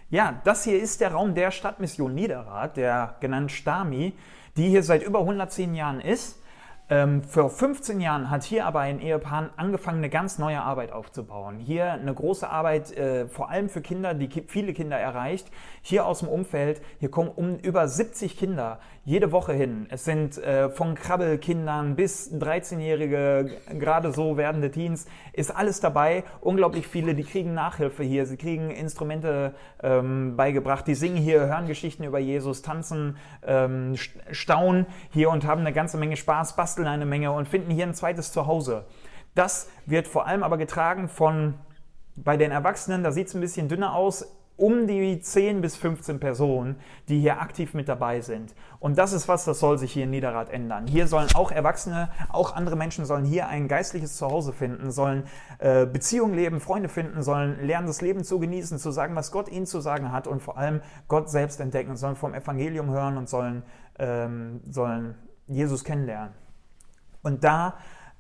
Ja, 0.08 0.40
das 0.44 0.64
hier 0.64 0.80
ist 0.80 1.00
der 1.00 1.12
Raum 1.12 1.34
der 1.34 1.50
Stadtmission 1.50 2.14
Niederrad, 2.14 2.76
der 2.76 3.16
genannt 3.20 3.50
Stami, 3.50 4.14
die 4.56 4.68
hier 4.68 4.82
seit 4.82 5.02
über 5.02 5.20
110 5.20 5.74
Jahren 5.74 6.00
ist. 6.00 6.40
Ähm, 6.88 7.24
vor 7.24 7.50
15 7.50 8.00
Jahren 8.00 8.30
hat 8.30 8.44
hier 8.44 8.64
aber 8.64 8.78
ein 8.78 9.00
Ehepaar 9.00 9.50
angefangen, 9.56 9.98
eine 9.98 10.08
ganz 10.08 10.38
neue 10.38 10.62
Arbeit 10.62 10.92
aufzubauen. 10.92 11.58
Hier 11.58 11.90
eine 11.90 12.14
große 12.14 12.48
Arbeit, 12.48 12.96
äh, 12.96 13.26
vor 13.26 13.50
allem 13.50 13.68
für 13.68 13.80
Kinder, 13.80 14.14
die 14.14 14.28
viele 14.46 14.72
Kinder 14.72 14.96
erreicht. 14.96 15.50
Hier 15.82 16.06
aus 16.06 16.20
dem 16.20 16.28
Umfeld, 16.28 16.80
hier 17.00 17.10
kommen 17.10 17.30
um 17.30 17.56
über 17.56 17.88
70 17.88 18.38
Kinder 18.38 18.78
jede 19.06 19.30
Woche 19.30 19.52
hin. 19.52 19.86
Es 19.88 20.04
sind 20.04 20.36
äh, 20.36 20.68
von 20.68 20.96
Krabbelkindern 20.96 21.94
bis 21.94 22.32
13-jährige, 22.32 23.56
gerade 23.78 24.10
so 24.10 24.36
werdende 24.36 24.72
Teens, 24.72 25.06
ist 25.32 25.54
alles 25.54 25.78
dabei. 25.78 26.24
Unglaublich 26.40 26.88
viele, 26.88 27.14
die 27.14 27.22
kriegen 27.22 27.54
Nachhilfe 27.54 28.02
hier, 28.02 28.26
sie 28.26 28.36
kriegen 28.36 28.72
Instrumente 28.72 29.54
ähm, 29.80 30.36
beigebracht, 30.36 30.88
die 30.88 30.96
singen 30.96 31.18
hier, 31.18 31.46
hören 31.46 31.68
Geschichten 31.68 32.02
über 32.02 32.18
Jesus, 32.18 32.62
tanzen, 32.62 33.16
ähm, 33.46 33.94
staunen 34.32 34.86
hier 35.12 35.30
und 35.30 35.46
haben 35.46 35.60
eine 35.60 35.72
ganze 35.72 35.98
Menge 35.98 36.16
Spaß, 36.16 36.56
basteln 36.56 36.88
eine 36.88 37.06
Menge 37.06 37.30
und 37.30 37.46
finden 37.46 37.70
hier 37.70 37.86
ein 37.86 37.94
zweites 37.94 38.32
Zuhause. 38.32 38.86
Das 39.36 39.70
wird 39.86 40.08
vor 40.08 40.26
allem 40.26 40.42
aber 40.42 40.58
getragen 40.58 41.08
von 41.08 41.54
bei 42.16 42.36
den 42.36 42.50
Erwachsenen, 42.50 43.04
da 43.04 43.12
sieht 43.12 43.28
es 43.28 43.34
ein 43.34 43.40
bisschen 43.40 43.68
dünner 43.68 43.94
aus, 43.94 44.35
um 44.56 44.86
die 44.86 45.20
10 45.20 45.60
bis 45.60 45.76
15 45.76 46.18
Personen, 46.18 46.76
die 47.08 47.20
hier 47.20 47.40
aktiv 47.40 47.74
mit 47.74 47.88
dabei 47.88 48.20
sind. 48.20 48.54
Und 48.80 48.96
das 48.96 49.12
ist 49.12 49.28
was, 49.28 49.44
das 49.44 49.60
soll 49.60 49.78
sich 49.78 49.92
hier 49.92 50.04
in 50.04 50.10
Niederrad 50.10 50.50
ändern. 50.50 50.86
Hier 50.86 51.06
sollen 51.06 51.28
auch 51.34 51.52
Erwachsene, 51.52 52.08
auch 52.30 52.54
andere 52.54 52.76
Menschen 52.76 53.04
sollen 53.04 53.24
hier 53.24 53.48
ein 53.48 53.68
geistliches 53.68 54.16
Zuhause 54.16 54.52
finden, 54.52 54.90
sollen 54.90 55.24
äh, 55.58 55.86
Beziehungen 55.86 56.34
leben, 56.34 56.60
Freunde 56.60 56.88
finden, 56.88 57.22
sollen 57.22 57.64
lernen, 57.66 57.86
das 57.86 58.00
Leben 58.00 58.24
zu 58.24 58.38
genießen, 58.38 58.78
zu 58.78 58.90
sagen, 58.90 59.14
was 59.14 59.30
Gott 59.30 59.50
ihnen 59.50 59.66
zu 59.66 59.80
sagen 59.80 60.12
hat 60.12 60.26
und 60.26 60.40
vor 60.40 60.56
allem 60.56 60.80
Gott 61.08 61.28
selbst 61.28 61.60
entdecken, 61.60 61.96
sollen 61.96 62.16
vom 62.16 62.34
Evangelium 62.34 62.90
hören 62.90 63.18
und 63.18 63.28
sollen, 63.28 63.62
ähm, 63.98 64.60
sollen 64.70 65.16
Jesus 65.46 65.84
kennenlernen. 65.84 66.34
Und 67.22 67.44
da 67.44 67.74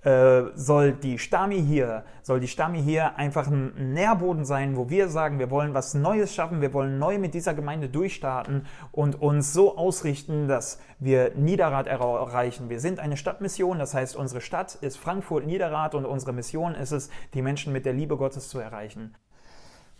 soll 0.04 0.92
die 0.92 1.18
Stami 1.18 1.60
hier, 1.60 2.04
soll 2.22 2.38
die 2.38 2.46
Stami 2.46 2.80
hier 2.80 3.16
einfach 3.16 3.48
ein 3.48 3.92
Nährboden 3.92 4.44
sein, 4.44 4.76
wo 4.76 4.88
wir 4.88 5.08
sagen, 5.08 5.40
wir 5.40 5.50
wollen 5.50 5.74
was 5.74 5.94
Neues 5.94 6.32
schaffen, 6.32 6.60
wir 6.60 6.72
wollen 6.72 7.00
neu 7.00 7.18
mit 7.18 7.34
dieser 7.34 7.54
Gemeinde 7.54 7.88
durchstarten 7.88 8.66
und 8.92 9.20
uns 9.20 9.52
so 9.52 9.76
ausrichten, 9.76 10.46
dass 10.46 10.78
wir 11.00 11.32
Niederrad 11.34 11.88
erreichen. 11.88 12.68
Wir 12.68 12.78
sind 12.78 13.00
eine 13.00 13.16
Stadtmission, 13.16 13.80
das 13.80 13.94
heißt, 13.94 14.14
unsere 14.14 14.40
Stadt 14.40 14.76
ist 14.76 14.96
Frankfurt-Niederrad 14.96 15.96
und 15.96 16.04
unsere 16.04 16.32
Mission 16.32 16.76
ist 16.76 16.92
es, 16.92 17.10
die 17.34 17.42
Menschen 17.42 17.72
mit 17.72 17.84
der 17.84 17.92
Liebe 17.92 18.16
Gottes 18.16 18.48
zu 18.48 18.60
erreichen 18.60 19.16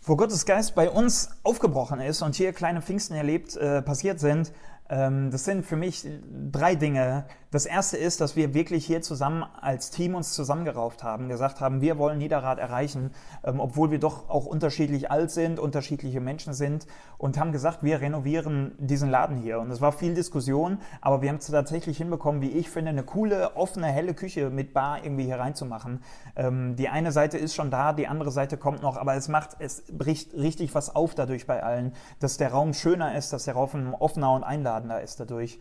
wo 0.07 0.15
Gottes 0.15 0.47
Geist 0.47 0.77
bei 0.77 0.89
uns 0.89 1.31
aufgebrochen 1.43 2.01
ist 2.01 2.23
und 2.23 2.37
hier 2.37 2.53
kleine 2.53 2.81
Pfingsten 2.81 3.17
erlebt, 3.17 3.57
äh, 3.57 3.83
passiert 3.83 4.21
sind, 4.21 4.53
das 4.89 5.45
sind 5.45 5.67
für 5.67 5.77
mich 5.77 6.07
drei 6.53 6.75
Dinge. 6.77 7.25
Das 7.51 7.65
erste 7.65 7.97
ist, 7.97 8.21
dass 8.21 8.37
wir 8.37 8.55
wirklich 8.55 8.85
hier 8.85 9.03
zusammen 9.03 9.45
als 9.61 9.91
Team 9.91 10.15
uns 10.15 10.33
zusammengerauft 10.33 11.03
haben, 11.03 11.29
gesagt 11.29 11.61
haben, 11.61 11.81
wir 11.81 11.97
wollen 11.97 12.19
Niederrad 12.19 12.59
erreichen, 12.59 13.13
ähm, 13.45 13.61
obwohl 13.61 13.91
wir 13.91 13.99
doch 13.99 14.29
auch 14.29 14.47
unterschiedlich 14.47 15.11
alt 15.11 15.31
sind, 15.31 15.59
unterschiedliche 15.59 16.21
Menschen 16.21 16.53
sind 16.55 16.87
und 17.19 17.39
haben 17.39 17.53
gesagt, 17.53 17.83
wir 17.83 18.01
renovieren 18.01 18.73
diesen 18.79 19.11
Laden 19.11 19.39
hier. 19.39 19.59
Und 19.61 19.71
es 19.71 19.81
war 19.81 19.93
viel 19.93 20.13
Diskussion, 20.13 20.79
aber 21.01 21.23
wir 21.23 21.31
haben 21.31 21.37
es 21.37 21.47
tatsächlich 21.47 21.97
hinbekommen, 21.97 22.43
wie 22.43 22.51
ich 22.51 22.69
finde, 22.69 22.91
eine 22.91 23.05
coole, 23.05 23.57
offene, 23.57 23.87
helle 23.87 24.13
Küche 24.13 24.51
mit 24.51 24.75
Bar 24.75 25.05
irgendwie 25.05 25.25
hier 25.25 25.39
reinzumachen. 25.39 26.03
Ähm, 26.37 26.77
die 26.77 26.89
eine 26.89 27.11
Seite 27.11 27.39
ist 27.39 27.55
schon 27.55 27.71
da, 27.71 27.93
die 27.93 28.07
andere 28.07 28.33
Seite 28.33 28.57
kommt 28.57 28.83
noch, 28.83 28.97
aber 28.97 29.15
es 29.15 29.29
macht, 29.29 29.57
es 29.61 29.85
bricht 29.91 30.35
richtig 30.35 30.75
was 30.75 30.95
auf 30.95 31.15
dadurch 31.15 31.47
bei 31.47 31.63
allen, 31.63 31.93
dass 32.19 32.37
der 32.37 32.51
Raum 32.51 32.75
schöner 32.75 33.17
ist, 33.17 33.33
dass 33.33 33.45
der 33.45 33.55
Raum 33.55 33.95
offener 33.95 34.33
und 34.33 34.45
einladender 34.45 34.76
einladender 34.77 35.03
ist 35.03 35.21
dadurch. 35.21 35.59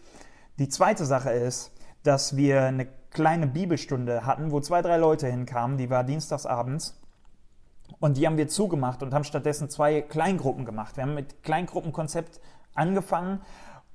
Die 0.60 0.70
zweite 0.70 1.06
Sache 1.06 1.32
ist, 1.32 1.72
dass 2.04 2.36
wir 2.36 2.64
eine 2.64 2.88
kleine 3.10 3.48
Bibelstunde 3.48 4.26
hatten, 4.26 4.52
wo 4.52 4.60
zwei, 4.60 4.82
drei 4.82 4.98
Leute 4.98 5.28
hinkamen, 5.28 5.78
die 5.78 5.90
war 5.90 6.04
dienstagsabends. 6.04 7.02
Und 8.00 8.18
die 8.18 8.26
haben 8.26 8.38
wir 8.38 8.48
zugemacht 8.48 9.04
und 9.04 9.14
haben 9.14 9.24
stattdessen 9.24 9.70
zwei 9.70 10.02
Kleingruppen 10.02 10.66
gemacht. 10.66 10.98
Wir 10.98 11.04
haben 11.04 11.14
mit 11.14 11.44
Kleingruppenkonzept 11.44 12.42
angefangen 12.74 13.42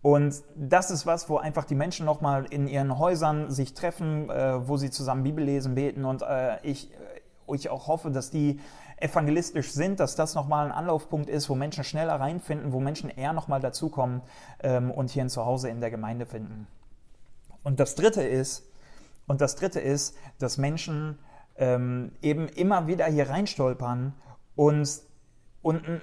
und 0.03 0.43
das 0.57 0.91
ist 0.91 1.05
was, 1.05 1.29
wo 1.29 1.37
einfach 1.37 1.65
die 1.65 1.75
Menschen 1.75 2.07
nochmal 2.07 2.47
in 2.47 2.67
ihren 2.67 2.99
Häusern 2.99 3.51
sich 3.51 3.75
treffen, 3.75 4.31
äh, 4.31 4.67
wo 4.67 4.79
sie 4.79 4.91
zusammen 4.91 5.25
Bibel 5.25 5.45
lesen, 5.45 5.75
beten 5.75 6.05
und 6.05 6.23
äh, 6.23 6.59
ich, 6.63 6.91
äh, 6.93 7.55
ich 7.55 7.69
auch 7.69 7.89
hoffe, 7.89 8.11
dass 8.11 8.31
die 8.31 8.61
evangelistisch 9.01 9.73
sind, 9.73 9.99
dass 9.99 10.15
das 10.15 10.35
nochmal 10.35 10.67
ein 10.67 10.73
Anlaufpunkt 10.73 11.29
ist, 11.29 11.49
wo 11.49 11.55
Menschen 11.55 11.85
schneller 11.85 12.21
reinfinden, 12.21 12.73
wo 12.73 12.81
Menschen 12.81 13.11
eher 13.11 13.33
nochmal 13.33 13.61
dazukommen 13.61 14.23
ähm, 14.63 14.91
und 14.91 15.11
hier 15.11 15.25
ein 15.25 15.31
Zuhause 15.31 15.69
in 15.69 15.81
der 15.81 15.91
Gemeinde 15.91 16.27
finden. 16.27 16.67
Und 17.63 17.81
das 17.81 17.95
Dritte 17.95 18.23
ist, 18.23 18.71
und 19.27 19.41
das 19.41 19.57
Dritte 19.57 19.81
ist, 19.81 20.17
dass 20.39 20.59
Menschen 20.59 21.19
ähm, 21.57 22.13
eben 22.23 22.49
immer 22.49 22.87
wieder 22.87 23.07
hier 23.07 23.29
reinstolpern 23.29 24.15
und, 24.57 25.03
ein 25.63 26.01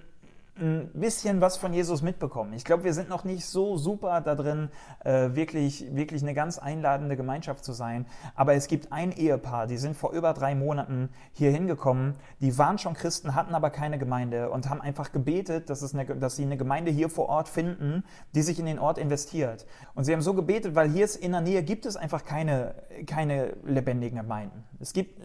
ein 0.59 0.89
bisschen 0.93 1.41
was 1.41 1.57
von 1.57 1.73
Jesus 1.73 2.01
mitbekommen. 2.01 2.53
Ich 2.53 2.63
glaube, 2.63 2.83
wir 2.83 2.93
sind 2.93 3.09
noch 3.09 3.23
nicht 3.23 3.45
so 3.45 3.77
super 3.77 4.21
da 4.21 4.35
drin, 4.35 4.69
äh, 5.03 5.29
wirklich, 5.33 5.85
wirklich 5.95 6.21
eine 6.21 6.33
ganz 6.33 6.57
einladende 6.57 7.15
Gemeinschaft 7.15 7.63
zu 7.63 7.73
sein. 7.73 8.05
Aber 8.35 8.53
es 8.53 8.67
gibt 8.67 8.91
ein 8.91 9.11
Ehepaar, 9.11 9.67
die 9.67 9.77
sind 9.77 9.95
vor 9.95 10.11
über 10.11 10.33
drei 10.33 10.55
Monaten 10.55 11.09
hier 11.33 11.51
hingekommen. 11.51 12.15
Die 12.41 12.57
waren 12.57 12.77
schon 12.77 12.93
Christen, 12.93 13.35
hatten 13.35 13.55
aber 13.55 13.69
keine 13.69 13.97
Gemeinde 13.97 14.49
und 14.49 14.69
haben 14.69 14.81
einfach 14.81 15.11
gebetet, 15.11 15.69
dass, 15.69 15.81
es 15.81 15.93
eine, 15.93 16.05
dass 16.05 16.35
sie 16.35 16.43
eine 16.43 16.57
Gemeinde 16.57 16.91
hier 16.91 17.09
vor 17.09 17.29
Ort 17.29 17.49
finden, 17.49 18.03
die 18.35 18.41
sich 18.41 18.59
in 18.59 18.65
den 18.65 18.79
Ort 18.79 18.97
investiert. 18.97 19.65
Und 19.95 20.03
sie 20.03 20.13
haben 20.13 20.21
so 20.21 20.33
gebetet, 20.33 20.75
weil 20.75 20.89
hier 20.89 21.07
in 21.21 21.31
der 21.31 21.41
Nähe 21.41 21.63
gibt 21.63 21.85
es 21.85 21.95
einfach 21.95 22.25
keine, 22.25 22.75
keine 23.05 23.55
lebendigen 23.63 24.17
Gemeinden. 24.17 24.63
Es 24.79 24.93
gibt 24.93 25.21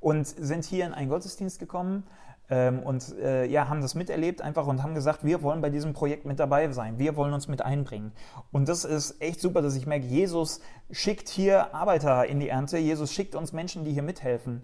und 0.00 0.26
sind 0.26 0.64
hier 0.64 0.86
in 0.86 0.94
einen 0.94 1.08
Gottesdienst 1.08 1.58
gekommen 1.58 2.04
ähm, 2.50 2.80
und 2.80 3.14
äh, 3.18 3.44
ja, 3.46 3.68
haben 3.68 3.82
das 3.82 3.94
miterlebt 3.94 4.40
einfach 4.40 4.66
und 4.66 4.82
haben 4.82 4.94
gesagt, 4.94 5.24
wir 5.24 5.42
wollen 5.42 5.60
bei 5.60 5.70
diesem 5.70 5.92
Projekt 5.92 6.24
mit 6.24 6.40
dabei 6.40 6.70
sein, 6.72 6.98
wir 6.98 7.16
wollen 7.16 7.32
uns 7.32 7.48
mit 7.48 7.62
einbringen. 7.62 8.12
Und 8.52 8.68
das 8.68 8.84
ist 8.84 9.20
echt 9.20 9.40
super, 9.40 9.62
dass 9.62 9.76
ich 9.76 9.86
merke, 9.86 10.06
Jesus 10.06 10.60
schickt 10.90 11.28
hier 11.28 11.74
Arbeiter 11.74 12.26
in 12.26 12.40
die 12.40 12.48
Ernte, 12.48 12.78
Jesus 12.78 13.12
schickt 13.12 13.34
uns 13.34 13.52
Menschen, 13.52 13.84
die 13.84 13.92
hier 13.92 14.02
mithelfen. 14.02 14.62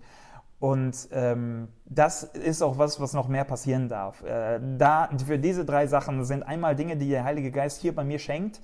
Und 0.61 1.09
ähm, 1.13 1.69
das 1.85 2.23
ist 2.23 2.63
auch 2.63 2.79
was, 2.79 2.99
was 2.99 3.13
noch 3.13 3.29
mehr 3.29 3.45
passieren 3.45 3.89
darf. 3.89 4.23
Äh, 4.23 4.61
da 4.79 5.11
für 5.27 5.39
diese 5.39 5.67
drei 5.67 5.87
Sachen 5.87 6.25
sind 6.25 6.43
einmal 6.43 6.75
Dinge, 6.75 6.97
die 6.97 7.11
der 7.11 7.25
Heilige 7.25 7.51
Geist 7.51 7.83
hier 7.83 7.95
bei 7.95 8.03
mir 8.03 8.19
schenkt, 8.19 8.63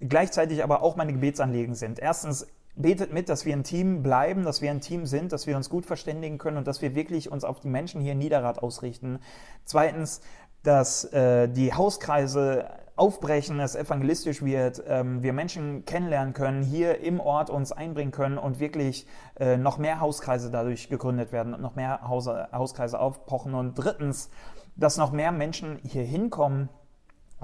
gleichzeitig 0.00 0.64
aber 0.64 0.82
auch 0.82 0.96
meine 0.96 1.12
Gebetsanliegen 1.12 1.76
sind. 1.76 2.00
Erstens 2.00 2.48
betet 2.76 3.12
mit, 3.12 3.28
dass 3.28 3.44
wir 3.44 3.54
ein 3.54 3.64
Team 3.64 4.02
bleiben, 4.02 4.44
dass 4.44 4.62
wir 4.62 4.70
ein 4.70 4.80
Team 4.80 5.06
sind, 5.06 5.32
dass 5.32 5.46
wir 5.46 5.56
uns 5.56 5.70
gut 5.70 5.86
verständigen 5.86 6.38
können 6.38 6.58
und 6.58 6.66
dass 6.66 6.82
wir 6.82 6.94
wirklich 6.94 7.32
uns 7.32 7.44
auf 7.44 7.60
die 7.60 7.68
Menschen 7.68 8.00
hier 8.00 8.12
in 8.12 8.18
Niederrad 8.18 8.58
ausrichten. 8.58 9.18
Zweitens, 9.64 10.20
dass 10.62 11.04
äh, 11.12 11.48
die 11.48 11.72
Hauskreise 11.72 12.68
aufbrechen, 12.96 13.60
es 13.60 13.76
evangelistisch 13.76 14.42
wird, 14.42 14.82
ähm, 14.86 15.22
wir 15.22 15.32
Menschen 15.32 15.84
kennenlernen 15.84 16.32
können, 16.32 16.62
hier 16.62 17.00
im 17.00 17.20
Ort 17.20 17.50
uns 17.50 17.72
einbringen 17.72 18.10
können 18.10 18.38
und 18.38 18.58
wirklich 18.58 19.06
äh, 19.38 19.56
noch 19.56 19.78
mehr 19.78 20.00
Hauskreise 20.00 20.50
dadurch 20.50 20.88
gegründet 20.88 21.30
werden 21.30 21.54
und 21.54 21.60
noch 21.60 21.76
mehr 21.76 22.08
Hause, 22.08 22.48
Hauskreise 22.52 22.98
aufpochen. 22.98 23.54
Und 23.54 23.74
drittens, 23.74 24.30
dass 24.76 24.96
noch 24.96 25.12
mehr 25.12 25.30
Menschen 25.30 25.78
hier 25.82 26.04
hinkommen 26.04 26.68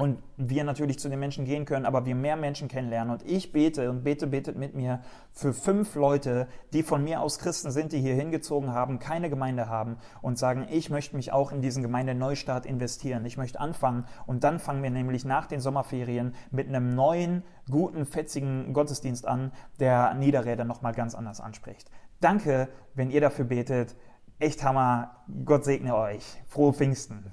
und 0.03 0.21
wir 0.37 0.65
natürlich 0.65 0.99
zu 0.99 1.09
den 1.09 1.21
Menschen 1.21 1.45
gehen 1.45 1.65
können, 1.65 1.87
aber 1.87 2.05
wir 2.05 2.17
mehr 2.17 2.35
Menschen 2.35 2.67
kennenlernen. 2.67 3.13
Und 3.13 3.25
ich 3.25 3.53
bete 3.53 3.89
und 3.89 4.03
bete, 4.03 4.27
betet 4.27 4.57
mit 4.57 4.75
mir 4.75 5.01
für 5.31 5.53
fünf 5.55 5.95
Leute, 5.95 6.49
die 6.73 6.83
von 6.83 7.05
mir 7.05 7.21
aus 7.21 7.39
Christen 7.39 7.71
sind, 7.71 7.93
die 7.93 8.01
hier 8.01 8.17
hingezogen 8.17 8.73
haben, 8.73 8.99
keine 8.99 9.31
Gemeinde 9.31 9.69
haben 9.69 9.99
und 10.21 10.41
sagen, 10.41 10.67
ich 10.69 10.91
möchte 10.91 11.15
mich 11.15 11.33
auch 11.33 11.53
in 11.53 11.63
diesen 11.63 11.85
Gemeindeneustart 11.85 12.67
investieren. 12.67 13.25
Ich 13.27 13.37
möchte 13.37 13.61
anfangen 13.61 14.05
und 14.27 14.43
dann 14.43 14.59
fangen 14.59 14.83
wir 14.83 14.91
nämlich 14.91 15.25
nach 15.25 15.47
den 15.47 15.61
Sommerferien 15.61 16.35
mit 16.51 16.67
einem 16.67 16.97
neuen, 16.97 17.45
guten, 17.71 18.05
fetzigen 18.05 18.73
Gottesdienst 18.73 19.25
an, 19.25 19.53
der 19.79 20.15
Niederräder 20.15 20.65
nochmal 20.65 20.95
ganz 20.95 21.15
anders 21.15 21.41
anspricht. 21.41 21.89
Danke, 22.21 22.71
wenn 22.95 23.13
ihr 23.13 23.21
dafür 23.21 23.45
betet. 23.45 23.95
Echt 24.41 24.65
Hammer. 24.65 25.23
Gott 25.45 25.63
segne 25.63 25.95
euch. 25.95 26.25
Frohe 26.49 26.73
Pfingsten. 26.73 27.33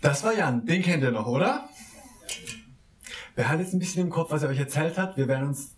Das 0.00 0.24
war 0.24 0.32
Jan, 0.32 0.64
den 0.64 0.82
kennt 0.82 1.02
ihr 1.02 1.10
noch, 1.10 1.26
oder? 1.26 1.68
Behaltet 3.36 3.66
jetzt 3.66 3.74
ein 3.74 3.78
bisschen 3.80 4.04
im 4.04 4.10
Kopf, 4.10 4.30
was 4.30 4.42
er 4.42 4.48
euch 4.48 4.58
erzählt 4.58 4.96
hat. 4.96 5.18
Wir 5.18 5.28
werden 5.28 5.48
uns 5.48 5.76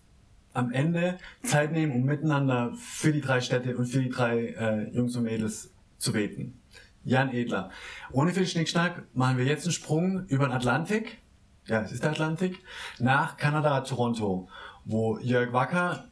am 0.52 0.70
Ende 0.70 1.18
Zeit 1.42 1.72
nehmen, 1.72 1.92
um 1.92 2.04
miteinander 2.04 2.72
für 2.76 3.12
die 3.12 3.20
drei 3.20 3.40
Städte 3.40 3.76
und 3.76 3.86
für 3.86 4.00
die 4.00 4.10
drei 4.10 4.48
äh, 4.48 4.90
Jungs 4.90 5.16
und 5.16 5.24
Mädels 5.24 5.72
zu 5.98 6.12
beten. 6.12 6.60
Jan 7.02 7.32
Edler. 7.32 7.70
Ohne 8.12 8.32
viel 8.32 8.46
Schnickschnack 8.46 9.02
machen 9.12 9.38
wir 9.38 9.44
jetzt 9.44 9.64
einen 9.64 9.72
Sprung 9.72 10.24
über 10.26 10.46
den 10.46 10.52
Atlantik. 10.52 11.18
Ja, 11.66 11.82
es 11.82 11.90
ist 11.90 12.04
der 12.04 12.12
Atlantik. 12.12 12.60
Nach 13.00 13.36
Kanada, 13.36 13.80
Toronto, 13.80 14.48
wo 14.84 15.18
Jörg 15.18 15.52
Wacker 15.52 16.04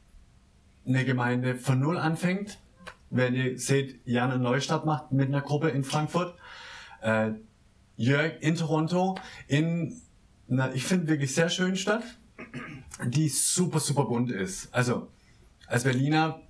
eine 0.84 1.04
Gemeinde 1.04 1.54
von 1.54 1.78
Null 1.78 1.96
anfängt. 1.96 2.58
Wenn 3.10 3.34
ihr 3.34 3.56
seht, 3.56 4.00
Jan 4.04 4.32
eine 4.32 4.42
Neustart 4.42 4.84
macht 4.84 5.12
mit 5.12 5.28
einer 5.28 5.42
Gruppe 5.42 5.68
in 5.68 5.84
Frankfurt. 5.84 6.34
Äh, 7.02 7.32
Jörg 8.00 8.40
in 8.40 8.54
Toronto, 8.54 9.14
in 9.46 10.00
einer, 10.50 10.74
ich 10.74 10.84
finde, 10.84 11.06
wirklich 11.08 11.34
sehr 11.34 11.50
schönen 11.50 11.76
Stadt, 11.76 12.02
die 13.04 13.28
super, 13.28 13.78
super 13.78 14.06
bunt 14.06 14.30
ist. 14.30 14.72
Also, 14.72 15.08
als 15.66 15.84
Berliner 15.84 16.40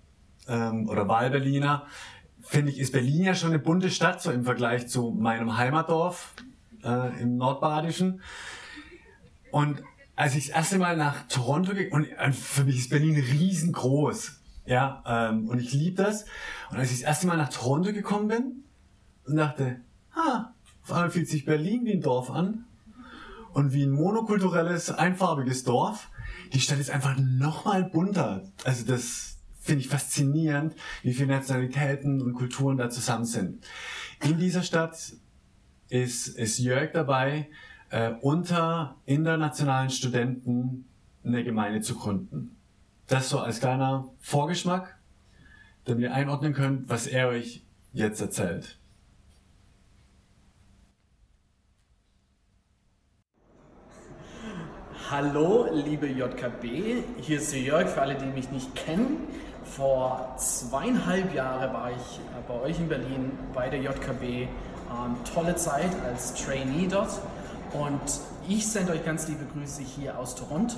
ähm, 0.46 0.88
oder 0.88 1.08
Wahlberliner, 1.08 1.86
finde 2.40 2.70
ich, 2.70 2.78
ist 2.78 2.92
Berlin 2.92 3.24
ja 3.24 3.34
schon 3.34 3.50
eine 3.50 3.58
bunte 3.58 3.90
Stadt, 3.90 4.22
so 4.22 4.30
im 4.30 4.44
Vergleich 4.44 4.86
zu 4.86 5.10
meinem 5.10 5.56
Heimatdorf 5.56 6.34
äh, 6.84 7.20
im 7.20 7.36
Nordbadischen. 7.36 8.22
Und 9.50 9.82
als 10.14 10.36
ich 10.36 10.46
das 10.46 10.56
erste 10.56 10.78
Mal 10.78 10.96
nach 10.96 11.26
Toronto 11.26 11.74
gehe, 11.74 11.90
und 11.90 12.06
äh, 12.12 12.30
für 12.30 12.62
mich 12.62 12.78
ist 12.78 12.90
Berlin 12.90 13.16
riesengroß, 13.16 14.40
ja, 14.66 15.02
ähm, 15.04 15.48
und 15.48 15.60
ich 15.60 15.72
liebe 15.72 16.00
das. 16.00 16.26
Und 16.70 16.78
als 16.78 16.92
ich 16.92 17.00
das 17.00 17.08
erste 17.08 17.26
Mal 17.26 17.36
nach 17.36 17.48
Toronto 17.48 17.92
gekommen 17.92 18.28
bin 18.28 18.64
und 19.26 19.34
dachte, 19.34 19.80
ah, 20.14 20.52
fühlt 21.10 21.28
sich 21.28 21.44
Berlin 21.44 21.84
wie 21.84 21.92
ein 21.92 22.00
Dorf 22.00 22.30
an 22.30 22.64
und 23.52 23.72
wie 23.72 23.84
ein 23.84 23.90
monokulturelles, 23.90 24.90
einfarbiges 24.90 25.64
Dorf. 25.64 26.10
Die 26.52 26.60
Stadt 26.60 26.78
ist 26.78 26.90
einfach 26.90 27.16
nochmal 27.18 27.84
bunter. 27.84 28.44
Also 28.64 28.86
das 28.86 29.38
finde 29.60 29.82
ich 29.82 29.88
faszinierend, 29.88 30.74
wie 31.02 31.12
viele 31.12 31.28
Nationalitäten 31.28 32.20
und 32.22 32.34
Kulturen 32.34 32.76
da 32.76 32.90
zusammen 32.90 33.24
sind. 33.24 33.64
In 34.22 34.38
dieser 34.38 34.62
Stadt 34.62 35.12
ist, 35.88 36.28
ist 36.28 36.58
Jörg 36.58 36.92
dabei, 36.92 37.48
äh, 37.90 38.12
unter 38.20 38.96
internationalen 39.04 39.90
Studenten 39.90 40.86
eine 41.24 41.44
Gemeinde 41.44 41.80
zu 41.80 41.94
gründen. 41.96 42.56
Das 43.06 43.28
so 43.28 43.40
als 43.40 43.60
kleiner 43.60 44.08
Vorgeschmack, 44.20 44.98
damit 45.84 46.02
ihr 46.02 46.14
einordnen 46.14 46.54
könnt, 46.54 46.88
was 46.88 47.06
er 47.06 47.28
euch 47.28 47.64
jetzt 47.92 48.20
erzählt. 48.20 48.79
Hallo, 55.10 55.66
liebe 55.72 56.06
JKB, 56.06 57.02
hier 57.20 57.38
ist 57.38 57.52
Jörg, 57.52 57.88
für 57.88 58.00
alle, 58.00 58.14
die 58.14 58.26
mich 58.26 58.52
nicht 58.52 58.76
kennen. 58.76 59.26
Vor 59.64 60.36
zweieinhalb 60.38 61.34
Jahren 61.34 61.72
war 61.72 61.90
ich 61.90 61.96
äh, 61.96 62.46
bei 62.46 62.54
euch 62.60 62.78
in 62.78 62.88
Berlin 62.88 63.32
bei 63.52 63.68
der 63.68 63.80
JKB. 63.80 64.22
Ähm, 64.22 64.48
tolle 65.34 65.56
Zeit 65.56 65.90
als 66.06 66.34
Trainee 66.34 66.86
dort 66.88 67.10
und 67.72 68.00
ich 68.48 68.68
sende 68.68 68.92
euch 68.92 69.04
ganz 69.04 69.26
liebe 69.26 69.44
Grüße 69.52 69.82
hier 69.82 70.16
aus 70.16 70.36
Toronto. 70.36 70.76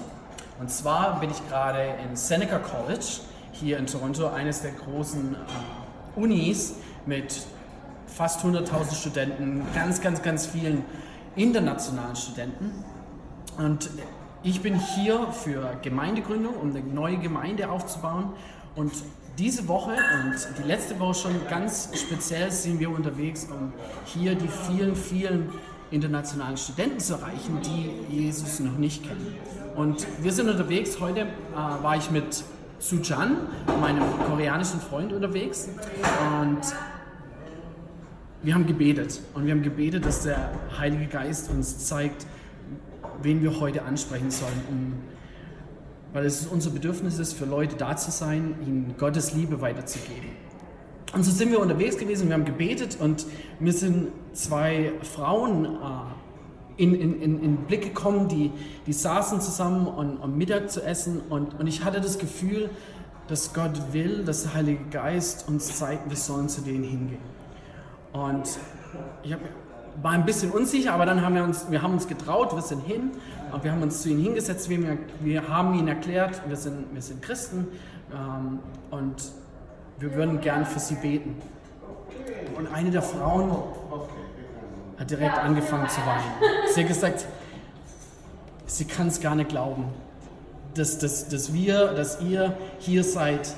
Und 0.58 0.70
zwar 0.70 1.20
bin 1.20 1.30
ich 1.30 1.46
gerade 1.50 1.82
in 2.02 2.16
Seneca 2.16 2.58
College 2.58 3.20
hier 3.52 3.76
in 3.76 3.86
Toronto, 3.86 4.28
eines 4.28 4.62
der 4.62 4.70
großen 4.70 5.34
äh, 5.34 6.18
Unis 6.18 6.76
mit 7.04 7.38
fast 8.06 8.40
100.000 8.42 8.94
Studenten, 8.94 9.66
ganz, 9.74 10.00
ganz, 10.00 10.22
ganz 10.22 10.46
vielen 10.46 10.86
internationalen 11.36 12.16
Studenten. 12.16 12.72
Und 13.58 13.90
ich 14.42 14.60
bin 14.60 14.78
hier 14.78 15.28
für 15.32 15.76
Gemeindegründung, 15.82 16.54
um 16.54 16.70
eine 16.70 16.80
neue 16.80 17.18
Gemeinde 17.18 17.70
aufzubauen. 17.70 18.32
Und 18.74 18.92
diese 19.38 19.68
Woche 19.68 19.92
und 19.92 20.34
die 20.58 20.66
letzte 20.66 20.98
Woche 20.98 21.14
schon 21.14 21.32
ganz 21.48 21.90
speziell 21.94 22.50
sind 22.50 22.80
wir 22.80 22.90
unterwegs, 22.90 23.48
um 23.50 23.72
hier 24.04 24.34
die 24.34 24.48
vielen, 24.48 24.96
vielen 24.96 25.50
internationalen 25.90 26.56
Studenten 26.56 26.98
zu 26.98 27.14
erreichen, 27.14 27.60
die 27.64 28.16
Jesus 28.22 28.60
noch 28.60 28.78
nicht 28.78 29.04
kennen. 29.04 29.34
Und 29.76 30.06
wir 30.20 30.32
sind 30.32 30.48
unterwegs. 30.48 30.98
Heute 31.00 31.20
äh, 31.20 31.54
war 31.54 31.96
ich 31.96 32.10
mit 32.10 32.44
Sujan, 32.78 33.36
meinem 33.80 34.02
koreanischen 34.26 34.80
Freund, 34.80 35.12
unterwegs. 35.12 35.68
Und 36.32 36.60
wir 38.42 38.54
haben 38.54 38.66
gebetet. 38.66 39.20
Und 39.34 39.46
wir 39.46 39.52
haben 39.52 39.62
gebetet, 39.62 40.04
dass 40.04 40.22
der 40.22 40.50
Heilige 40.78 41.06
Geist 41.06 41.50
uns 41.50 41.86
zeigt, 41.86 42.26
wen 43.22 43.42
wir 43.42 43.60
heute 43.60 43.82
ansprechen 43.82 44.30
sollen, 44.30 44.60
um, 44.70 44.92
weil 46.12 46.26
es 46.26 46.46
unser 46.46 46.70
Bedürfnis 46.70 47.18
ist, 47.18 47.32
für 47.32 47.44
Leute 47.44 47.76
da 47.76 47.96
zu 47.96 48.10
sein, 48.10 48.54
ihnen 48.66 48.94
Gottes 48.98 49.32
Liebe 49.32 49.60
weiterzugeben. 49.60 50.30
Und 51.14 51.24
so 51.24 51.30
sind 51.30 51.50
wir 51.50 51.60
unterwegs 51.60 51.98
gewesen, 51.98 52.28
wir 52.28 52.34
haben 52.34 52.44
gebetet 52.44 52.96
und 52.98 53.26
mir 53.60 53.72
sind 53.72 54.08
zwei 54.32 54.92
Frauen 55.02 55.66
äh, 55.66 56.82
in, 56.82 56.94
in, 56.94 57.20
in, 57.20 57.42
in 57.42 57.56
Blick 57.58 57.82
gekommen, 57.82 58.28
die, 58.28 58.50
die 58.86 58.92
saßen 58.92 59.40
zusammen, 59.40 59.86
um, 59.86 60.20
um 60.20 60.38
Mittag 60.38 60.70
zu 60.70 60.82
essen 60.82 61.20
und, 61.28 61.58
und 61.60 61.66
ich 61.66 61.84
hatte 61.84 62.00
das 62.00 62.18
Gefühl, 62.18 62.70
dass 63.28 63.52
Gott 63.52 63.92
will, 63.92 64.24
dass 64.24 64.42
der 64.42 64.54
Heilige 64.54 64.84
Geist 64.90 65.48
uns 65.48 65.76
zeigt, 65.78 66.08
wir 66.08 66.16
sollen 66.16 66.48
zu 66.48 66.62
denen 66.62 66.84
hingehen. 66.84 67.18
Und 68.12 68.58
ich 69.22 69.32
habe 69.32 69.42
war 70.00 70.12
ein 70.12 70.24
bisschen 70.24 70.50
unsicher, 70.50 70.94
aber 70.94 71.06
dann 71.06 71.22
haben 71.22 71.34
wir 71.34 71.44
uns, 71.44 71.70
wir 71.70 71.82
haben 71.82 71.92
uns 71.94 72.08
getraut, 72.08 72.54
wir 72.54 72.62
sind 72.62 72.84
hin 72.84 73.10
und 73.52 73.64
wir 73.64 73.72
haben 73.72 73.82
uns 73.82 74.02
zu 74.02 74.08
ihnen 74.08 74.22
hingesetzt, 74.22 74.68
wir, 74.68 74.98
wir 75.20 75.48
haben 75.48 75.74
ihnen 75.74 75.88
erklärt, 75.88 76.40
wir 76.48 76.56
sind, 76.56 76.94
wir 76.94 77.02
sind 77.02 77.20
Christen 77.20 77.68
ähm, 78.12 78.60
und 78.90 79.32
wir 79.98 80.14
würden 80.14 80.40
gern 80.40 80.64
für 80.64 80.80
sie 80.80 80.94
beten. 80.94 81.36
Und 82.56 82.72
eine 82.72 82.90
der 82.90 83.02
Frauen 83.02 83.52
hat 84.98 85.10
direkt 85.10 85.38
angefangen 85.38 85.88
zu 85.88 86.00
weinen. 86.00 86.24
Sie 86.74 86.80
hat 86.80 86.88
gesagt, 86.88 87.26
sie 88.66 88.84
kann 88.84 89.08
es 89.08 89.20
gar 89.20 89.34
nicht 89.34 89.50
glauben, 89.50 89.84
dass, 90.74 90.98
dass, 90.98 91.28
dass 91.28 91.52
wir, 91.52 91.88
dass 91.92 92.20
ihr 92.20 92.56
hier 92.78 93.04
seid 93.04 93.54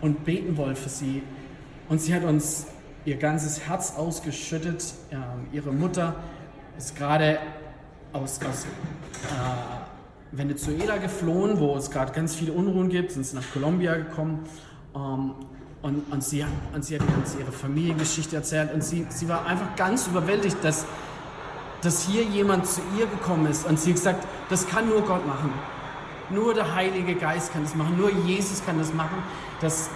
und 0.00 0.24
beten 0.24 0.56
wollt 0.56 0.78
für 0.78 0.88
sie. 0.88 1.22
Und 1.88 2.00
sie 2.00 2.14
hat 2.14 2.24
uns 2.24 2.66
ihr 3.06 3.16
ganzes 3.16 3.66
Herz 3.66 3.94
ausgeschüttet. 3.96 4.92
Ähm, 5.10 5.20
ihre 5.52 5.72
Mutter 5.72 6.16
ist 6.76 6.96
gerade 6.96 7.38
aus, 8.12 8.40
aus 8.44 8.64
äh, 8.64 10.36
Venezuela 10.36 10.98
geflohen, 10.98 11.58
wo 11.58 11.76
es 11.76 11.90
gerade 11.90 12.12
ganz 12.12 12.34
viele 12.34 12.52
Unruhen 12.52 12.88
gibt, 12.88 13.12
sind 13.12 13.24
sie 13.24 13.36
nach 13.36 13.44
Kolumbia 13.52 13.94
gekommen. 13.94 14.44
Ähm, 14.94 15.32
und, 15.82 16.12
und, 16.12 16.24
sie, 16.24 16.44
und 16.74 16.84
sie 16.84 16.98
hat 16.98 17.06
uns 17.16 17.36
ihre 17.38 17.52
Familiengeschichte 17.52 18.34
erzählt 18.34 18.74
und 18.74 18.82
sie, 18.82 19.06
sie 19.08 19.28
war 19.28 19.46
einfach 19.46 19.76
ganz 19.76 20.08
überwältigt, 20.08 20.56
dass, 20.62 20.84
dass 21.80 22.08
hier 22.08 22.24
jemand 22.24 22.66
zu 22.66 22.80
ihr 22.98 23.06
gekommen 23.06 23.46
ist 23.46 23.66
und 23.66 23.78
sie 23.78 23.90
hat 23.90 23.96
gesagt, 23.96 24.26
das 24.50 24.66
kann 24.66 24.88
nur 24.88 25.02
Gott 25.02 25.24
machen. 25.24 25.52
Nur 26.30 26.54
der 26.54 26.74
Heilige 26.74 27.14
Geist 27.14 27.52
kann 27.52 27.62
das 27.62 27.76
machen, 27.76 27.96
nur 27.96 28.10
Jesus 28.10 28.64
kann 28.66 28.78
das 28.78 28.92
machen, 28.92 29.22
dass 29.60 29.90